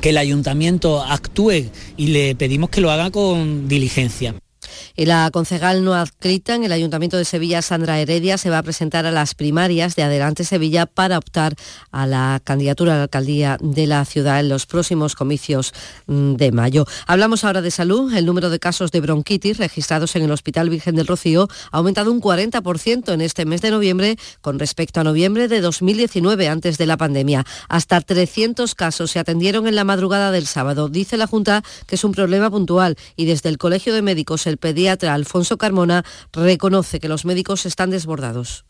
[0.00, 4.34] que el ayuntamiento actúe y le pedimos que lo haga con diligencia.
[4.96, 8.62] Y la concejal no adscrita en el Ayuntamiento de Sevilla, Sandra Heredia, se va a
[8.62, 11.54] presentar a las primarias de Adelante Sevilla para optar
[11.90, 15.72] a la candidatura a la alcaldía de la ciudad en los próximos comicios
[16.06, 16.86] mm, de mayo.
[17.06, 18.12] Hablamos ahora de salud.
[18.14, 22.12] El número de casos de bronquitis registrados en el Hospital Virgen del Rocío ha aumentado
[22.12, 26.86] un 40% en este mes de noviembre con respecto a noviembre de 2019, antes de
[26.86, 27.44] la pandemia.
[27.68, 30.88] Hasta 300 casos se atendieron en la madrugada del sábado.
[30.88, 34.55] Dice la Junta que es un problema puntual y desde el Colegio de Médicos, el
[34.56, 38.64] pediatra Alfonso Carmona reconoce que los médicos están desbordados.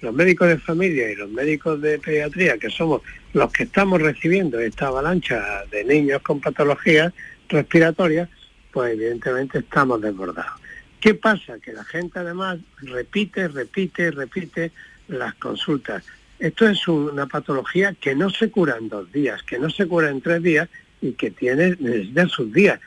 [0.00, 3.02] Los médicos de familia y los médicos de pediatría, que somos
[3.34, 7.12] los que estamos recibiendo esta avalancha de niños con patologías
[7.48, 8.28] respiratorias,
[8.72, 10.60] pues evidentemente estamos desbordados.
[11.00, 11.58] ¿Qué pasa?
[11.58, 14.72] Que la gente además repite, repite, repite
[15.08, 16.04] las consultas.
[16.38, 20.10] Esto es una patología que no se cura en dos días, que no se cura
[20.10, 20.68] en tres días
[21.00, 22.80] y que tiene desde sus días.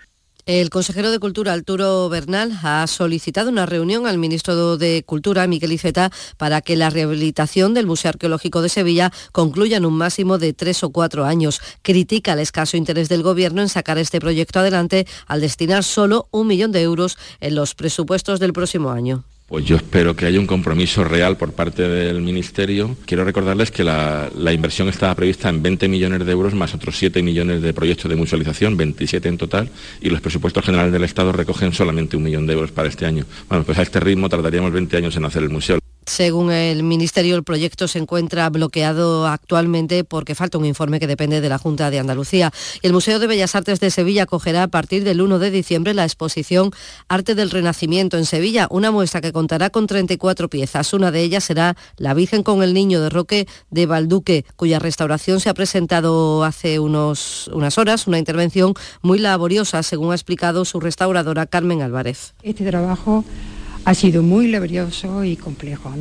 [0.45, 5.71] El consejero de Cultura, Arturo Bernal, ha solicitado una reunión al ministro de Cultura, Miquel
[5.71, 10.51] Iceta, para que la rehabilitación del Museo Arqueológico de Sevilla concluya en un máximo de
[10.51, 11.61] tres o cuatro años.
[11.81, 16.47] Critica el escaso interés del Gobierno en sacar este proyecto adelante al destinar solo un
[16.47, 19.23] millón de euros en los presupuestos del próximo año.
[19.45, 22.95] Pues yo espero que haya un compromiso real por parte del Ministerio.
[23.05, 27.21] Quiero recordarles que la, inversión estaba prevista en 20 millones de euros más otros 7
[27.21, 29.69] millones de proyectos de mutualización, 27 en total,
[30.01, 33.25] y los presupuestos generales del Estado recogen solamente un millón de euros para este año.
[33.49, 35.82] Bueno, pues a este ritmo tardaríamos 20 años en hacer el museo.
[36.05, 41.41] Según el Ministerio, el proyecto se encuentra bloqueado actualmente porque falta un informe que depende
[41.41, 42.51] de la Junta de Andalucía.
[42.81, 46.03] El Museo de Bellas Artes de Sevilla acogerá a partir del 1 de diciembre la
[46.03, 46.71] exposición
[47.07, 50.93] Arte del Renacimiento en Sevilla, una muestra que contará con 34 piezas.
[50.93, 55.39] Una de ellas será La Virgen con el Niño de Roque de Valduque, cuya restauración
[55.39, 60.79] se ha presentado hace unos, unas horas, una intervención muy laboriosa, según ha explicado su
[60.79, 62.33] restauradora Carmen Álvarez.
[62.43, 63.23] Este trabajo
[63.85, 65.91] ha sido muy laborioso y complejo.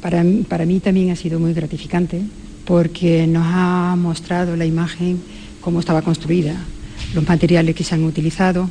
[0.00, 2.22] Para, para mí también ha sido muy gratificante
[2.64, 5.20] porque nos ha mostrado la imagen
[5.60, 6.54] cómo estaba construida,
[7.14, 8.70] los materiales que se han utilizado,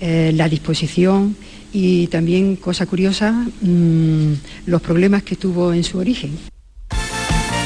[0.00, 1.36] eh, la disposición
[1.72, 4.32] y también, cosa curiosa, mm,
[4.66, 6.32] los problemas que tuvo en su origen.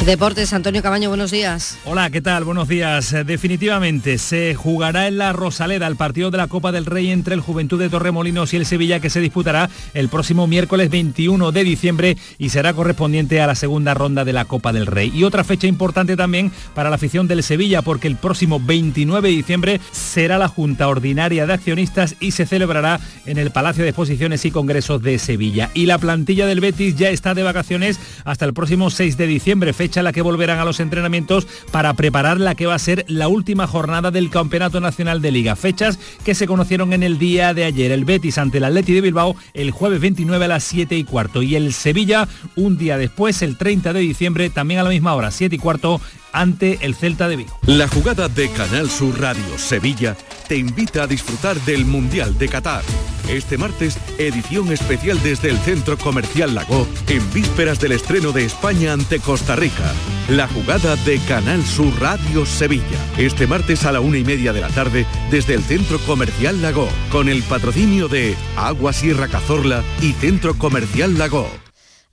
[0.05, 1.78] Deportes, Antonio Cabaño, buenos días.
[1.84, 2.44] Hola, ¿qué tal?
[2.44, 3.12] Buenos días.
[3.12, 7.34] Eh, definitivamente se jugará en la Rosaleda el partido de la Copa del Rey entre
[7.34, 11.64] el Juventud de Torremolinos y el Sevilla que se disputará el próximo miércoles 21 de
[11.64, 15.11] diciembre y será correspondiente a la segunda ronda de la Copa del Rey.
[15.12, 19.34] Y otra fecha importante también para la afición del Sevilla porque el próximo 29 de
[19.34, 24.44] diciembre será la Junta Ordinaria de Accionistas y se celebrará en el Palacio de Exposiciones
[24.44, 25.70] y Congresos de Sevilla.
[25.74, 29.72] Y la plantilla del Betis ya está de vacaciones hasta el próximo 6 de diciembre,
[29.95, 33.66] la que volverán a los entrenamientos para preparar la que va a ser la última
[33.66, 35.57] jornada del Campeonato Nacional de Liga.
[35.57, 37.93] Fechas que se conocieron en el día de ayer.
[37.93, 41.43] El Betis ante el Atleti de Bilbao el jueves 29 a las 7 y cuarto.
[41.43, 45.30] Y el Sevilla un día después, el 30 de diciembre, también a la misma hora,
[45.30, 46.01] 7 y cuarto,
[46.37, 47.59] ante el Celta de Vigo.
[47.66, 50.16] La jugada de Canal Sur Radio Sevilla
[50.49, 52.82] te invita a disfrutar del Mundial de Qatar.
[53.28, 58.93] Este martes, edición especial desde el Centro Comercial Lago, en vísperas del estreno de España
[58.93, 59.93] ante Costa Rica.
[60.28, 62.99] La jugada de Canal Sur Radio Sevilla.
[63.16, 66.89] Este martes a la una y media de la tarde desde el Centro Comercial Lago,
[67.11, 71.65] con el patrocinio de Agua Sierra Cazorla y Centro Comercial Lago.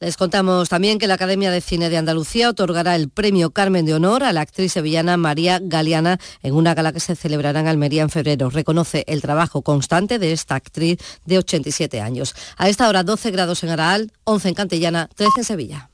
[0.04, 3.93] Les contamos también que la Academia de Cine de Andalucía otorgará el premio Carmen de
[3.93, 8.01] Honor a la actriz sevillana María Galeana en una gala que se celebrará en Almería
[8.01, 8.49] en febrero.
[8.49, 12.36] Reconoce el trabajo constante de esta actriz de 87 años.
[12.58, 15.93] A esta hora 12 grados en Araal, 11 en Cantillana, 13 en Sevilla.